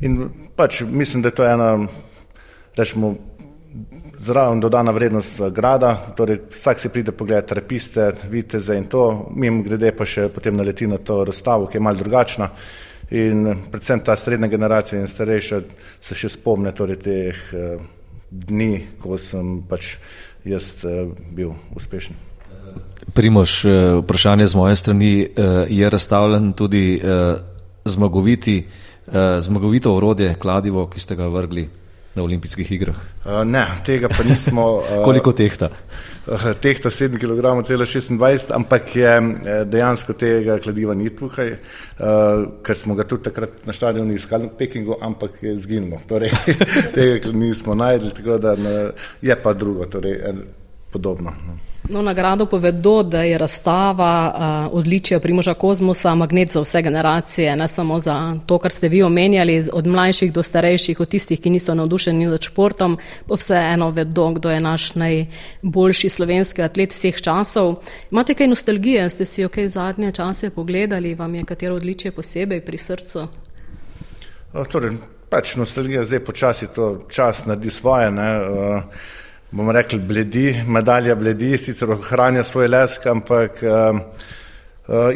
in 0.00 0.28
pač 0.56 0.80
mislim, 0.82 1.22
da 1.22 1.28
je 1.28 1.34
to 1.34 1.44
ena 1.44 1.86
rečemo, 2.76 3.14
zraven 4.18 4.60
dodana 4.60 4.90
vrednost 4.90 5.40
grada, 5.52 5.94
torej 6.16 6.40
vsak 6.50 6.80
si 6.80 6.88
pride 6.88 7.12
pogledati 7.12 7.48
trepiste, 7.48 8.12
viteze 8.30 8.76
in 8.76 8.86
to, 8.88 9.28
mim 9.36 9.62
grede 9.62 9.92
pa 9.92 10.06
še 10.08 10.28
potem 10.32 10.56
naleti 10.56 10.86
na 10.88 10.98
to 10.98 11.24
razstavo, 11.24 11.68
ki 11.68 11.76
je 11.76 11.84
mal 11.84 11.96
drugačna 11.96 12.50
in 13.10 13.44
predvsem 13.70 14.00
ta 14.00 14.16
srednja 14.16 14.48
generacija 14.48 15.00
in 15.00 15.06
starejša 15.06 15.60
se 16.00 16.14
še 16.14 16.28
spomne 16.32 16.72
torej 16.74 16.96
teh 17.04 17.42
eh, 17.54 17.76
dni, 18.30 18.86
ko 19.02 19.18
sem 19.18 19.62
pač 19.68 19.96
jaz 20.44 20.84
eh, 20.84 21.08
bil 21.32 21.54
uspešen. 21.76 22.16
Primož, 23.14 23.64
eh, 23.64 23.96
vprašanje 24.02 24.46
z 24.46 24.54
moje 24.54 24.76
strani 24.76 25.12
je 25.68 25.90
razstavljen 25.90 26.52
tudi 26.52 27.00
zmagoviti, 27.84 28.66
zmagovito 29.40 29.94
orodje, 29.94 30.34
kladivo, 30.34 30.86
ki 30.90 31.00
ste 31.00 31.14
ga 31.14 31.28
vrgli 31.30 31.68
na 32.16 32.22
olimpijskih 32.22 32.72
igrah? 32.72 32.96
Uh, 33.24 33.42
ne, 33.44 33.64
tega 33.84 34.08
pa 34.08 34.24
nismo. 34.24 34.66
Uh, 34.78 35.04
Koliko 35.08 35.32
tehta? 35.36 35.68
Uh, 36.26 36.48
tehta 36.60 36.90
7 36.90 37.20
kg, 37.20 37.44
celo 37.68 37.84
26, 37.84 38.50
ampak 38.56 38.96
je 38.96 39.12
dejansko 39.68 40.16
tega 40.18 40.58
kladiva 40.64 40.96
ni 40.96 41.12
tukaj, 41.14 41.52
uh, 41.52 42.48
ker 42.66 42.78
smo 42.78 42.96
ga 42.98 43.04
tudi 43.04 43.28
takrat 43.28 43.62
na 43.68 43.76
stadionu 43.76 44.16
iskali 44.16 44.48
v 44.48 44.56
Pekingu, 44.58 44.98
ampak 45.00 45.38
je 45.44 45.54
zginilo. 45.60 46.00
Torej, 46.08 46.32
tega 46.96 47.32
nismo 47.32 47.76
najdli, 47.78 48.12
tako 48.16 48.40
da 48.42 48.56
ne, 48.56 48.76
je 49.22 49.36
pa 49.42 49.52
drugo, 49.52 49.86
torej, 49.92 50.20
podobno. 50.92 51.36
No. 51.88 52.02
Nagrado 52.02 52.46
povedo, 52.46 53.02
da 53.02 53.22
je 53.22 53.38
razstava 53.38 54.34
uh, 54.68 54.76
odličja 54.78 55.20
Primoža 55.20 55.54
Kozmosa 55.54 56.14
magnet 56.14 56.52
za 56.52 56.60
vse 56.60 56.82
generacije, 56.82 57.56
ne 57.56 57.68
samo 57.68 58.00
za 58.00 58.36
to, 58.46 58.58
kar 58.58 58.72
ste 58.72 58.88
vi 58.88 59.02
omenjali, 59.02 59.62
od 59.72 59.86
mlajših 59.86 60.32
do 60.32 60.42
starejših, 60.42 61.00
od 61.00 61.08
tistih, 61.08 61.40
ki 61.40 61.50
niso 61.50 61.74
navdušeni 61.74 62.26
nad 62.26 62.42
športom, 62.42 62.98
pa 63.28 63.34
vseeno 63.34 63.90
vedo, 63.90 64.28
kdo 64.30 64.50
je 64.50 64.60
naš 64.60 64.94
najboljši 64.94 66.08
slovenski 66.08 66.62
atlet 66.62 66.92
vseh 66.92 67.22
časov. 67.22 67.74
Imate 68.10 68.34
kaj 68.34 68.48
nostalgije, 68.48 69.10
ste 69.10 69.24
si 69.24 69.42
jo 69.42 69.48
kaj 69.48 69.68
zadnje 69.68 70.12
čase 70.12 70.50
pogledali, 70.50 71.14
vam 71.14 71.34
je 71.34 71.44
katero 71.44 71.74
odličje 71.74 72.10
posebej 72.10 72.64
pri 72.64 72.78
srcu? 72.78 73.28
Uh, 74.52 74.66
torej, 74.66 74.98
pač 75.30 75.56
nostalgija 75.56 76.04
zdaj 76.04 76.24
počasi 76.24 76.66
to 76.74 77.06
čas 77.08 77.46
naredi 77.46 77.70
svoje. 77.70 78.10
Ne, 78.10 78.30
uh, 78.40 78.82
bomo 79.50 79.72
rekli, 79.72 79.98
bledi, 79.98 80.62
medalja 80.66 81.14
bledi, 81.14 81.56
sicer 81.58 81.90
ohranja 81.90 82.42
svoj 82.44 82.68
lesk, 82.68 83.06
ampak 83.06 83.62
uh, 83.62 84.00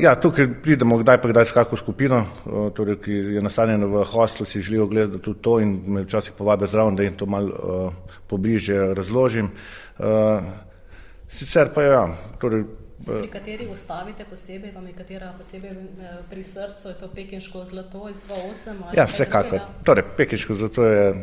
ja, 0.01 0.15
tukaj 0.21 0.49
pridemo 0.63 0.99
kdaj 0.99 1.21
pa 1.23 1.31
kdaj 1.31 1.47
s 1.51 1.57
kako 1.57 1.77
skupino, 1.77 2.25
uh, 2.47 2.71
torej, 2.75 3.01
ki 3.05 3.19
je 3.37 3.43
nastanjena 3.43 3.87
v 3.87 4.05
hostlu, 4.13 4.47
si 4.47 4.61
želijo 4.61 4.87
gledati 4.87 5.23
tudi 5.23 5.43
to 5.43 5.61
in 5.61 5.77
me 5.87 6.03
včasih 6.03 6.35
povabijo 6.39 6.71
zraven, 6.71 6.97
da 6.97 7.03
jim 7.03 7.17
to 7.17 7.27
malo 7.27 7.49
uh, 7.49 8.17
pobliže 8.27 8.95
razložim. 8.95 9.51
Uh, 9.99 10.07
sicer 11.29 11.75
pa 11.75 11.83
ja, 11.83 12.05
torej, 12.41 12.65
Se 13.01 13.19
pri 13.19 13.29
kateri 13.29 13.67
ustavite 13.73 14.25
posebej, 14.25 14.73
vam 14.75 14.87
je 14.87 14.93
katera 14.93 15.33
posebej 15.39 15.71
eh, 15.71 16.17
pri 16.31 16.43
srcu, 16.45 16.89
je 16.89 16.95
to 16.95 17.09
pekinško 17.15 17.65
zlato 17.65 18.09
iz 18.09 18.17
2.8? 18.29 18.83
Ja, 18.97 19.07
vsekakor. 19.09 19.61
Torej, 19.85 20.05
pekinško 20.17 20.55
zlato 20.55 20.85
je 20.85 21.11
uh, 21.11 21.17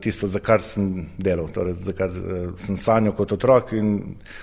tisto, 0.00 0.28
za 0.28 0.38
kar 0.38 0.62
sem 0.62 1.06
delal, 1.18 1.48
torej, 1.48 1.78
za 1.80 1.92
kar 1.96 2.12
uh, 2.12 2.52
sem 2.60 2.76
sanjal 2.76 3.16
kot 3.16 3.32
otrok 3.32 3.72
in 3.72 3.96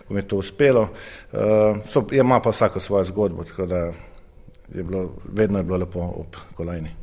ko 0.07 0.13
mi 0.13 0.23
je 0.23 0.27
to 0.27 0.41
uspelo. 0.41 0.87
So, 1.85 2.05
ima 2.11 2.41
pa 2.41 2.49
vsako 2.49 2.79
svojo 2.79 3.05
zgodbo, 3.05 3.43
tako 3.43 3.65
da 3.65 3.85
je 4.73 4.83
bilo, 4.83 5.11
vedno 5.33 5.57
je 5.57 5.63
bilo 5.63 5.77
lepo 5.77 5.99
ob 5.99 6.35
kolajni. 6.55 7.00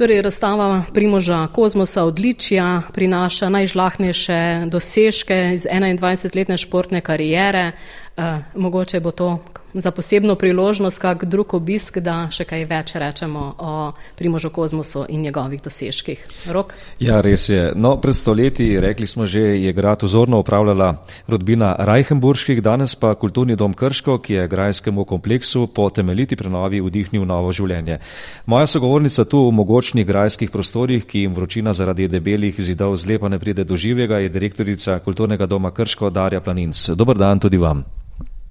Torej, 0.00 0.22
razstava 0.22 0.82
Primoža 0.94 1.46
Kozmosa 1.52 2.04
odličja 2.04 2.82
prinaša 2.92 3.48
najžlahnejše 3.48 4.62
dosežke 4.66 5.50
iz 5.54 5.66
21-letne 5.66 6.56
športne 6.58 7.00
karijere. 7.00 7.72
Uh, 8.16 8.24
mogoče 8.56 9.00
bo 9.00 9.10
to 9.10 9.38
za 9.74 9.90
posebno 9.90 10.34
priložnost, 10.34 10.98
kak 10.98 11.24
drug 11.24 11.54
obisk, 11.54 11.98
da 11.98 12.28
še 12.32 12.44
kaj 12.44 12.64
več 12.70 12.94
rečemo 12.98 13.42
o 13.58 13.72
Primožu 14.18 14.50
Kozmosu 14.50 15.04
in 15.08 15.22
njegovih 15.22 15.62
dosežkih. 15.62 16.24
Rok? 16.50 16.74
Ja, 17.00 17.20
res 17.20 17.48
je. 17.48 17.70
No, 17.76 17.96
pred 18.00 18.16
stoletji, 18.16 18.80
rekli 18.80 19.06
smo 19.06 19.26
že, 19.26 19.40
je 19.60 19.72
grad 19.72 20.02
vzorno 20.02 20.40
upravljala 20.40 20.94
rodbina 21.28 21.74
Reichenburških, 21.78 22.62
danes 22.62 22.94
pa 22.94 23.14
kulturni 23.14 23.56
dom 23.56 23.74
Krško, 23.74 24.18
ki 24.18 24.34
je 24.34 24.48
grajskemu 24.48 25.04
kompleksu 25.04 25.66
po 25.66 25.90
temeljiti 25.90 26.36
prenovi 26.36 26.80
vdihnil 26.80 27.24
novo 27.26 27.52
življenje. 27.52 28.00
Moja 28.46 28.66
sogovornica 28.66 29.24
tu 29.24 29.46
v 29.46 29.54
mogočnih 29.54 30.06
grajskih 30.06 30.50
prostorih, 30.50 31.06
ki 31.06 31.26
jim 31.26 31.34
vročina 31.34 31.72
zaradi 31.72 32.08
debelih 32.08 32.58
zidov 32.58 32.96
zlepa 32.96 33.28
ne 33.28 33.38
pride 33.38 33.64
do 33.64 33.76
živega, 33.76 34.18
je 34.18 34.34
direktorica 34.34 34.98
kulturnega 35.04 35.46
doma 35.46 35.70
Krško 35.70 36.10
Darja 36.10 36.40
Planinc. 36.40 36.90
Dobar 36.96 37.18
dan 37.18 37.38
tudi 37.38 37.60
vam. 37.60 37.99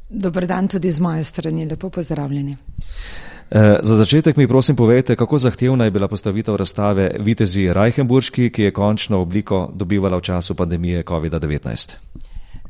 Dobar 0.10 0.48
dan 0.48 0.68
tudi 0.68 0.92
z 0.92 1.00
moje 1.00 1.24
strani, 1.24 1.66
lepo 1.70 1.90
pozdravljeni. 1.90 2.58
Eh, 3.52 3.80
za 3.82 3.96
začetek 3.96 4.38
mi 4.38 4.48
prosim 4.48 4.76
povejte, 4.76 5.16
kako 5.16 5.38
zahtevna 5.38 5.86
je 5.86 5.92
bila 5.92 6.08
postavitev 6.08 6.56
razstave 6.56 7.12
Vitezi 7.20 7.74
Reichenburški, 7.74 8.50
ki 8.50 8.64
je 8.64 8.74
končno 8.74 9.22
obliko 9.22 9.72
dobivala 9.76 10.18
v 10.18 10.22
času 10.22 10.56
pandemije 10.56 11.04
COVID-19. 11.04 11.96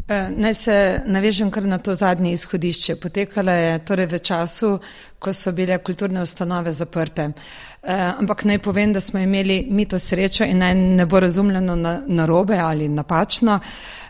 Eh, 0.10 0.30
naj 0.38 0.54
se 0.54 1.02
navežem 1.06 1.52
kar 1.52 1.64
na 1.64 1.78
to 1.78 1.94
zadnje 1.96 2.32
izhodišče. 2.32 2.96
Potekala 2.96 3.52
je 3.52 3.80
torej 3.86 4.08
v 4.10 4.20
času, 4.20 4.80
ko 5.20 5.34
so 5.34 5.52
bile 5.52 5.78
kulturne 5.78 6.22
ustanove 6.22 6.74
zaprte. 6.74 7.28
Eh, 7.84 8.14
ampak 8.18 8.42
naj 8.44 8.58
povem, 8.60 8.94
da 8.94 9.00
smo 9.00 9.20
imeli 9.20 9.68
mi 9.70 9.86
to 9.86 10.00
srečo 10.00 10.44
in 10.44 10.58
naj 10.58 10.74
ne 10.76 11.06
bo 11.06 11.20
razumljeno 11.20 11.76
narobe 12.08 12.56
na 12.58 12.70
ali 12.70 12.88
napačno, 12.90 13.60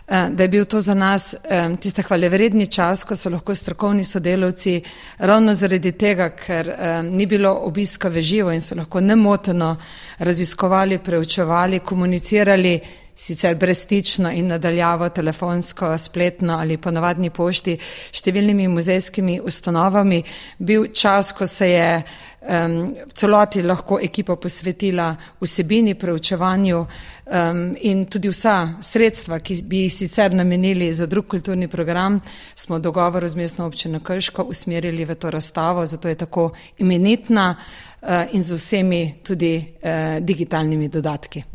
eh, 0.08 0.28
da 0.30 0.42
je 0.42 0.48
bil 0.48 0.64
to 0.64 0.80
za 0.80 0.94
nas 0.94 1.34
tiste 1.80 2.02
hvalevredni 2.02 2.66
čas, 2.66 3.04
ko 3.04 3.16
so 3.16 3.30
lahko 3.30 3.54
strokovni 3.54 4.04
sodelavci 4.04 4.80
ravno 5.18 5.54
zaradi 5.54 5.92
tega, 5.92 6.30
ker 6.30 6.72
ni 7.10 7.26
bilo 7.26 7.52
obiska 7.52 8.08
v 8.08 8.22
živo 8.22 8.52
in 8.52 8.60
so 8.60 8.74
lahko 8.74 9.00
nemoteno 9.00 9.76
raziskovali, 10.18 10.98
preučevali, 10.98 11.78
komunicirali 11.78 12.80
sicer 13.20 13.56
brestično 13.56 14.30
in 14.32 14.46
nadaljavo 14.46 15.08
telefonsko, 15.08 15.98
spletno 15.98 16.56
ali 16.58 16.76
po 16.76 16.90
navadni 16.90 17.30
pošti 17.30 17.76
številnimi 18.12 18.68
muzejskimi 18.68 19.40
ustanovami, 19.44 20.22
bil 20.58 20.86
čas, 20.96 21.34
ko 21.36 21.46
se 21.46 21.68
je 21.68 21.90
um, 22.00 22.78
v 22.96 23.12
celoti 23.12 23.62
lahko 23.62 23.98
ekipa 24.00 24.38
posvetila 24.40 25.10
vsebini, 25.40 25.94
preučevanju 26.00 26.80
um, 26.80 27.62
in 27.90 28.06
tudi 28.08 28.32
vsa 28.32 28.56
sredstva, 28.82 29.42
ki 29.44 29.60
bi 29.68 29.84
jih 29.84 29.94
sicer 29.98 30.32
namenili 30.32 30.88
za 30.94 31.06
drug 31.06 31.28
kulturni 31.28 31.68
program, 31.68 32.20
smo 32.56 32.78
dogovor 32.78 33.28
z 33.28 33.36
mestno 33.36 33.68
občino 33.68 34.00
Krško 34.00 34.48
usmerili 34.48 35.04
v 35.04 35.20
to 35.20 35.30
razstavo, 35.30 35.86
zato 35.86 36.08
je 36.08 36.22
tako 36.24 36.50
imenitna 36.78 37.52
uh, 37.52 38.32
in 38.32 38.42
z 38.42 38.56
vsemi 38.56 39.04
tudi 39.22 39.56
uh, 39.60 40.24
digitalnimi 40.24 40.88
dodatki. 40.88 41.49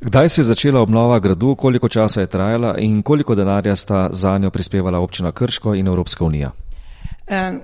Kdaj 0.00 0.28
se 0.28 0.40
je 0.40 0.44
začela 0.44 0.80
obnova 0.80 1.18
gradu, 1.18 1.54
koliko 1.54 1.88
časa 1.88 2.20
je 2.20 2.26
trajala 2.26 2.74
in 2.78 3.02
koliko 3.02 3.34
denarja 3.34 3.76
sta 3.76 4.08
za 4.12 4.38
njo 4.38 4.50
prispevala 4.50 4.98
občina 4.98 5.32
Krško 5.32 5.74
in 5.74 5.86
Evropska 5.86 6.24
unija? 6.24 6.50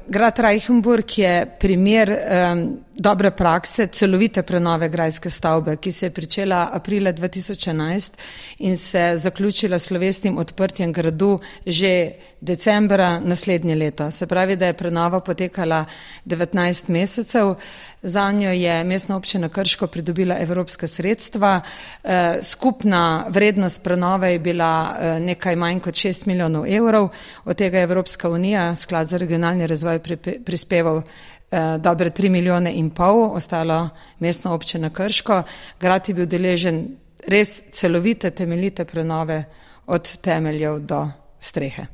Grad 0.08 0.38
Reichenburg 0.38 1.04
je 1.16 1.56
primer 1.60 2.10
um, 2.10 2.76
dobre 3.00 3.30
prakse 3.30 3.86
celovite 3.86 4.42
prenove 4.42 4.88
grajske 4.88 5.30
stavbe, 5.30 5.76
ki 5.76 5.92
se 5.92 6.06
je 6.06 6.10
pričela 6.10 6.68
aprila 6.72 7.12
2011 7.12 8.10
in 8.58 8.76
se 8.76 9.12
zaključila 9.16 9.78
slovesnim 9.78 10.38
odprtjem 10.38 10.92
gradu 10.92 11.38
že 11.66 12.12
decembra 12.40 13.20
naslednje 13.20 13.74
leto. 13.74 14.10
Se 14.10 14.26
pravi, 14.26 14.56
da 14.56 14.66
je 14.66 14.76
prenova 14.76 15.20
potekala 15.20 15.84
19 16.26 16.88
mesecev. 16.88 17.54
Za 18.02 18.32
njo 18.32 18.50
je 18.50 18.84
mestna 18.84 19.16
občina 19.16 19.48
Krško 19.48 19.86
pridobila 19.86 20.38
evropska 20.40 20.88
sredstva. 20.88 21.60
E, 22.04 22.38
skupna 22.42 23.26
vrednost 23.28 23.82
prenove 23.82 24.32
je 24.32 24.38
bila 24.38 24.96
e, 24.98 25.20
nekaj 25.20 25.56
manj 25.56 25.80
kot 25.80 25.94
6 25.94 26.26
milijonov 26.26 26.66
evrov, 26.66 27.08
od 27.44 27.56
tega 27.56 27.78
je 27.78 27.84
Evropska 27.84 28.30
unija, 28.30 28.76
sklad 28.76 29.08
za 29.08 29.16
regionalni 29.16 29.66
razvoj, 29.66 30.00
prispeval 30.44 31.02
Eh, 31.02 31.39
dobre 31.78 32.10
tri 32.10 32.28
milijone 32.28 32.72
in 32.72 32.90
pol, 32.90 33.34
ostalo 33.34 33.88
mestno 34.18 34.54
občina 34.54 34.90
Krško. 34.90 35.42
Grad 35.80 36.08
je 36.08 36.14
bil 36.14 36.26
deležen 36.26 36.84
res 37.26 37.60
celovite, 37.72 38.30
temeljite 38.30 38.84
prenove 38.84 39.44
od 39.86 40.16
temeljev 40.22 40.78
do 40.78 41.08
strehe. 41.40 41.86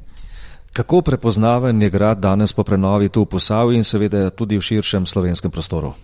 Kako 0.72 1.00
prepoznaven 1.02 1.82
je 1.82 1.90
grad 1.90 2.18
danes 2.18 2.52
po 2.52 2.64
prenovi 2.64 3.08
tu 3.08 3.22
v 3.22 3.26
Posavi 3.26 3.76
in 3.76 3.84
seveda 3.84 4.30
tudi 4.30 4.58
v 4.58 4.62
širšem 4.62 5.06
slovenskem 5.06 5.50
prostoru? 5.50 5.94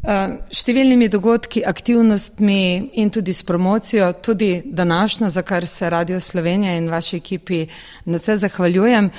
Eh, 0.00 0.28
številnimi 0.48 1.10
dogodki, 1.12 1.60
aktivnostmi 1.60 2.90
in 3.02 3.10
tudi 3.12 3.34
s 3.36 3.44
promocijo, 3.44 4.14
tudi 4.24 4.62
današnjo, 4.64 5.28
za 5.28 5.42
kar 5.42 5.66
se 5.66 5.90
Radio 5.90 6.20
Slovenija 6.20 6.72
in 6.76 6.88
vaši 6.88 7.16
ekipi 7.16 7.66
na 8.04 8.16
vse 8.16 8.38
zahvaljujem 8.40 9.10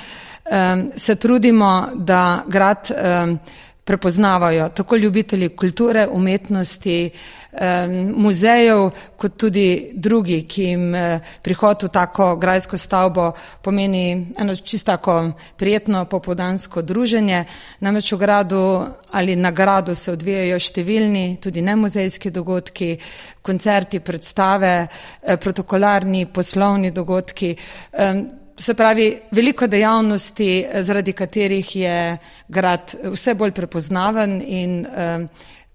um, 0.50 0.90
se 0.96 1.16
trudimo, 1.16 1.88
da 1.94 2.44
grad 2.48 2.90
um, 2.90 3.38
prepoznavajo 3.84 4.68
tako 4.68 4.96
ljubitelji 4.96 5.48
kulture, 5.48 6.06
umetnosti, 6.12 7.10
um, 7.52 8.14
muzejev, 8.16 8.90
kot 9.16 9.36
tudi 9.36 9.90
drugi, 9.94 10.42
ki 10.48 10.64
jim 10.64 10.94
uh, 10.94 11.18
prihod 11.42 11.82
v 11.82 11.88
tako 11.88 12.36
grajsko 12.36 12.78
stavbo 12.78 13.32
pomeni 13.62 14.32
eno 14.38 14.54
čisto 14.56 14.92
tako 14.92 15.32
prijetno 15.56 16.04
popodansko 16.04 16.82
druženje. 16.82 17.44
Namreč 17.80 18.12
v 18.12 18.18
gradu 18.18 18.86
ali 19.10 19.36
na 19.36 19.50
gradu 19.50 19.94
se 19.94 20.12
odvijajo 20.12 20.58
številni, 20.58 21.38
tudi 21.42 21.62
nemuzejski 21.62 22.30
dogodki, 22.30 22.96
koncerti, 23.42 24.00
predstave, 24.00 24.86
eh, 25.22 25.36
protokolarni, 25.36 26.26
poslovni 26.26 26.90
dogodki. 26.90 27.56
Um, 27.92 28.41
Se 28.62 28.74
pravi, 28.74 29.06
veliko 29.34 29.66
dejavnosti, 29.66 30.66
zaradi 30.86 31.12
katerih 31.12 31.76
je 31.76 32.18
grad 32.48 32.94
vse 33.10 33.34
bolj 33.34 33.50
prepoznaven 33.56 34.36
in 34.46 34.76
um, 34.86 35.24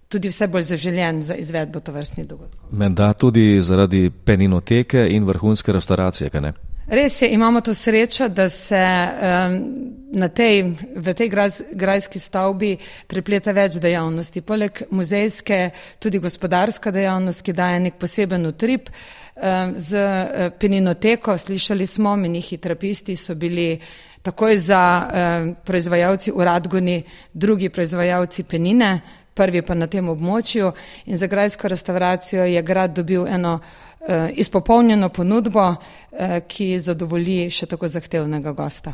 tudi 0.08 0.32
vse 0.32 0.48
bolj 0.48 0.64
zaželjen 0.70 1.20
za 1.24 1.36
izvedbo 1.36 1.80
tovrstnih 1.84 2.28
dogodkov. 2.28 2.70
Menda 2.72 3.10
tudi 3.14 3.60
zaradi 3.62 4.08
peninoteke 4.10 5.04
in 5.12 5.28
vrhunske 5.28 5.76
restauracije, 5.76 6.30
kaj 6.30 6.42
ne? 6.42 6.54
Res 6.88 7.22
je, 7.22 7.28
imamo 7.34 7.62
to 7.62 7.74
srečo, 7.74 8.30
da 8.30 8.50
se 8.50 8.80
um, 8.80 10.30
tej, 10.36 10.76
v 10.96 11.14
tej 11.14 11.30
grajski 11.72 12.20
stavbi 12.20 12.78
prepleta 13.08 13.52
več 13.52 13.76
dejavnosti. 13.84 14.40
Poleg 14.42 14.86
muzejske, 14.96 15.58
tudi 16.00 16.22
gospodarska 16.24 16.94
dejavnost, 16.96 17.44
ki 17.44 17.54
daje 17.54 17.82
nek 17.84 17.98
poseben 18.00 18.48
utrip. 18.48 18.88
Um, 19.36 19.74
z 19.76 20.00
uh, 20.00 20.48
peninoteko, 20.60 21.36
slišali 21.38 21.86
smo, 21.86 22.16
menihi 22.16 22.58
trapisti 22.58 23.18
so 23.20 23.36
bili 23.36 23.76
takoj 24.24 24.56
za 24.58 24.84
um, 25.04 25.50
proizvajalci 25.68 26.32
uradgoni, 26.32 27.02
drugi 27.34 27.68
proizvajalci 27.70 28.48
penine, 28.48 29.02
prvi 29.36 29.62
pa 29.62 29.76
na 29.76 29.86
tem 29.92 30.08
območju 30.10 30.72
in 31.12 31.20
za 31.20 31.28
grajsko 31.28 31.68
restauracijo 31.68 32.48
je 32.48 32.64
grad 32.64 32.96
dobil 32.96 33.28
eno 33.28 33.60
Eh, 33.60 33.87
izpopolnjeno 34.36 35.10
ponudbo, 35.10 35.76
eh, 36.12 36.42
ki 36.48 36.80
zadovolji 36.80 37.50
še 37.50 37.66
tako 37.66 37.88
zahtevnega 37.88 38.52
gosta. 38.52 38.94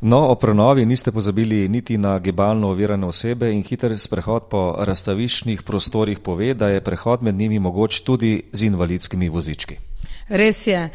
No, 0.00 0.18
o 0.28 0.34
prenovi 0.34 0.84
niste 0.86 1.12
pozabili 1.12 1.68
niti 1.68 1.96
na 1.98 2.18
gibalno 2.18 2.68
ovirane 2.68 3.06
osebe 3.06 3.48
in 3.52 3.62
hiter 3.64 3.94
sprehod 3.98 4.48
po 4.50 4.76
razstaviščnih 4.78 5.62
prostorih 5.62 6.18
pove, 6.18 6.54
da 6.54 6.68
je 6.68 6.84
prehod 6.84 7.22
med 7.22 7.34
njimi 7.34 7.58
mogoč 7.58 8.00
tudi 8.00 8.42
z 8.52 8.68
invalidskimi 8.68 9.28
vozički. 9.28 9.78
Res 10.28 10.66
je. 10.66 10.90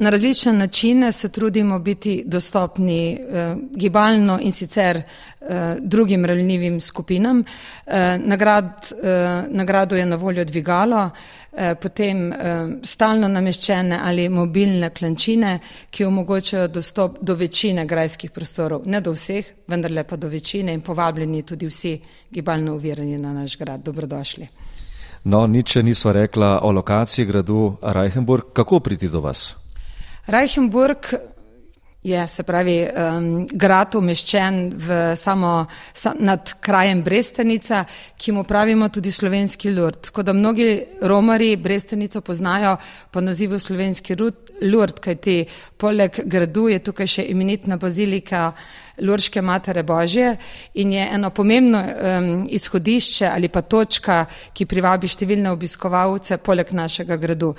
Na 0.00 0.10
različne 0.10 0.52
načine 0.52 1.12
se 1.12 1.28
trudimo 1.28 1.78
biti 1.78 2.22
dostopni 2.26 3.12
eh, 3.12 3.56
gibalno 3.76 4.38
in 4.40 4.52
sicer 4.52 4.96
eh, 4.96 5.76
drugim 5.80 6.24
ranljivim 6.24 6.80
skupinam. 6.80 7.44
Eh, 7.86 8.18
nagrad, 8.18 8.92
nagrado 9.48 9.96
je 9.96 10.06
na 10.06 10.16
voljo 10.16 10.44
dvigalo, 10.44 11.10
potem 11.80 12.32
stalno 12.84 13.28
nameščene 13.28 13.98
ali 14.02 14.28
mobilne 14.28 14.90
klančine, 14.90 15.58
ki 15.90 16.04
omogočajo 16.04 16.68
dostop 16.68 17.18
do 17.20 17.34
večine 17.34 17.86
grajskih 17.86 18.30
prostorov. 18.30 18.86
Ne 18.86 19.00
do 19.00 19.12
vseh, 19.12 19.44
vendarle 19.68 20.04
pa 20.04 20.16
do 20.16 20.28
večine 20.28 20.72
in 20.72 20.80
povabljeni 20.80 21.42
tudi 21.42 21.66
vsi 21.66 21.98
gibalno 22.30 22.74
uvirani 22.74 23.18
na 23.18 23.32
naš 23.32 23.58
grad. 23.58 23.82
Dobrodošli. 23.84 24.48
No, 25.24 25.46
nič 25.46 25.76
nismo 25.76 26.12
rekla 26.12 26.60
o 26.62 26.72
lokaciji 26.72 27.26
gradu 27.26 27.76
Reichenburg. 27.82 28.52
Kako 28.52 28.80
priti 28.80 29.08
do 29.08 29.20
vas? 29.20 29.56
Reichenburg 30.26 30.98
je, 32.02 32.26
se 32.26 32.42
pravi, 32.42 32.76
um, 32.82 33.46
grad 33.52 33.94
umeščen 33.94 34.56
v 34.74 35.00
samo 35.16 35.66
sa, 35.94 36.14
nad 36.18 36.54
krajem 36.60 37.02
Brestenica, 37.02 37.84
ki 38.18 38.32
mu 38.34 38.42
pravimo 38.44 38.88
tudi 38.88 39.10
slovenski 39.10 39.70
lurd. 39.70 40.00
Tako 40.08 40.22
da 40.22 40.32
mnogi 40.32 40.82
romari 41.02 41.56
Brestenico 41.56 42.20
poznajo 42.20 42.76
po 43.10 43.20
nazivu 43.20 43.58
slovenski 43.58 44.16
lurd, 44.62 44.98
kajti 45.00 45.44
poleg 45.78 46.18
gradu 46.24 46.68
je 46.68 46.80
tukaj 46.82 47.06
še 47.06 47.26
imenitna 47.30 47.76
bazilika 47.76 48.50
Lurške 49.02 49.42
Matere 49.42 49.82
Božje 49.82 50.36
in 50.74 50.92
je 50.92 51.06
eno 51.14 51.30
pomembno 51.30 51.78
um, 51.78 52.44
izhodišče 52.50 53.30
ali 53.30 53.48
pa 53.48 53.62
točka, 53.62 54.26
ki 54.52 54.66
privabi 54.66 55.08
številne 55.08 55.54
obiskovalce 55.54 56.42
poleg 56.42 56.74
našega 56.74 57.16
gradu. 57.16 57.54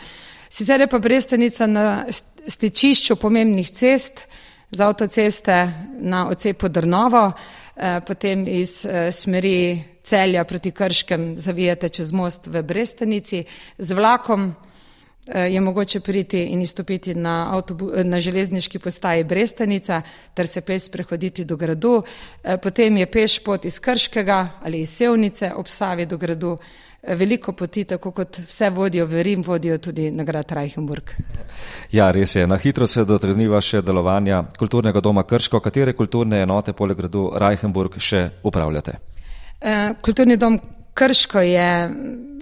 Sicer 0.54 0.82
je 0.82 0.88
pa 0.88 1.00
Brestenica 1.00 1.66
na 1.68 2.06
stečišču 2.48 3.16
pomembnih 3.18 3.70
cest, 3.74 4.28
z 4.70 4.82
avtoceste 4.86 5.56
na 5.98 6.28
ocepu 6.30 6.70
Drnovo, 6.70 7.32
eh, 7.32 8.02
potem 8.06 8.46
iz 8.48 8.86
eh, 8.86 9.10
smeri 9.12 9.82
celja 10.04 10.44
proti 10.44 10.72
Krškem 10.72 11.40
zavijate 11.40 11.90
čez 11.90 12.12
most 12.12 12.48
v 12.48 12.62
Brestenici, 12.62 13.44
z 13.78 13.94
vlakom 13.94 14.54
Eh, 15.28 15.54
je 15.54 15.62
mogoče 15.62 16.00
priti 16.00 16.44
in 16.44 16.62
izstopiti 16.62 17.16
na, 17.16 17.62
na 18.04 18.20
železniški 18.20 18.80
postaji 18.80 19.24
Brestenica 19.24 20.02
ter 20.34 20.48
se 20.48 20.62
peš 20.62 20.92
prehoditi 20.92 21.46
do 21.46 21.56
gradu. 21.56 22.04
Eh, 22.44 22.58
potem 22.58 22.98
je 22.98 23.12
peš 23.12 23.40
pot 23.44 23.66
iz 23.66 23.80
Krškega 23.80 24.50
ali 24.64 24.82
iz 24.82 24.90
Sevnice 24.90 25.52
ob 25.56 25.68
Savi 25.68 26.06
do 26.06 26.18
gradu 26.18 26.58
veliko 27.08 27.52
poti, 27.52 27.84
tako 27.84 28.12
kot 28.12 28.38
vse 28.48 28.70
vodijo 28.70 29.06
v 29.06 29.24
Rim, 29.24 29.44
vodijo 29.44 29.78
tudi 29.78 30.12
na 30.12 30.24
grad 30.24 30.52
Reichenburg. 30.52 31.12
Ja, 31.92 32.12
res 32.12 32.36
je. 32.36 32.48
Na 32.48 32.58
hitro 32.58 32.88
se 32.88 33.06
dotrniva 33.06 33.62
še 33.62 33.82
delovanja 33.82 34.44
kulturnega 34.60 35.02
doma 35.02 35.24
Krško. 35.24 35.60
Katere 35.60 35.94
kulturne 35.94 36.42
enote 36.44 36.74
poleg 36.74 36.98
gradu 36.98 37.30
Reichenburg 37.40 38.00
še 38.00 38.30
upravljate? 38.44 38.96
Eh, 39.60 39.94
kulturni 40.02 40.38
dom 40.38 40.60
Krško 40.94 41.42
je, 41.42 41.70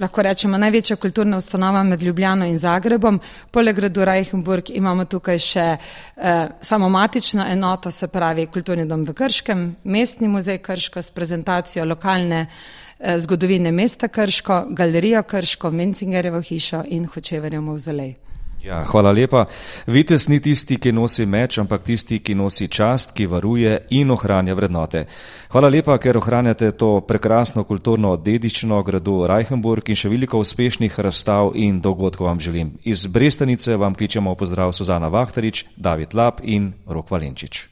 lahko 0.02 0.24
rečemo, 0.28 0.58
največja 0.60 0.98
kulturna 1.00 1.38
ustanova 1.40 1.84
med 1.88 2.04
Ljubljano 2.04 2.46
in 2.46 2.58
Zagrebom. 2.60 3.20
Poleg 3.52 3.76
gradu 3.76 4.06
Reichenburg 4.06 4.70
imamo 4.70 5.06
tukaj 5.06 5.40
še 5.40 5.66
eh, 5.72 6.48
samomatično 6.62 7.48
enoto, 7.50 7.92
se 7.92 8.08
pravi 8.12 8.46
Kulturni 8.52 8.86
dom 8.86 9.08
v 9.08 9.16
Krškem, 9.18 9.66
Mestni 9.84 10.28
muzej 10.28 10.60
Krško 10.62 11.02
s 11.02 11.16
prezentacijo 11.16 11.86
lokalne 11.86 12.42
eh, 12.42 12.82
zgodovine 13.18 13.72
mesta 13.72 14.08
Krško, 14.08 14.66
Galerijo 14.70 15.24
Krško, 15.24 15.72
Mencingerjevo 15.72 16.42
hišo 16.42 16.84
in 16.88 17.06
Hočeverjev 17.06 17.62
mavzolej. 17.62 18.16
Ja, 18.64 18.84
hvala 18.86 19.12
lepa. 19.12 19.46
Vitez 19.88 20.28
ni 20.30 20.38
tisti, 20.40 20.78
ki 20.78 20.92
nosi 20.94 21.26
meč, 21.26 21.58
ampak 21.58 21.82
tisti, 21.84 22.20
ki 22.22 22.36
nosi 22.38 22.68
čast, 22.70 23.16
ki 23.18 23.26
varuje 23.26 23.74
in 23.98 24.12
ohranja 24.14 24.54
vrednote. 24.54 25.06
Hvala 25.50 25.72
lepa, 25.74 25.98
ker 25.98 26.20
ohranjate 26.22 26.72
to 26.78 26.92
prekrasno 27.08 27.64
kulturno 27.66 28.14
dedično 28.18 28.84
gradu 28.86 29.26
Reichenburg 29.30 29.90
in 29.90 29.98
še 29.98 30.14
veliko 30.14 30.42
uspešnih 30.46 31.00
razstav 31.02 31.56
in 31.58 31.82
dogodkov 31.82 32.30
vam 32.30 32.40
želim. 32.40 32.76
Iz 32.86 33.08
Brestanice 33.08 33.78
vam 33.82 33.98
kličemo 33.98 34.36
pozdrav 34.36 34.78
Suzana 34.78 35.10
Vahtarič, 35.10 35.66
David 35.76 36.14
Lap 36.14 36.46
in 36.46 36.74
Rok 36.86 37.10
Valenčič. 37.12 37.66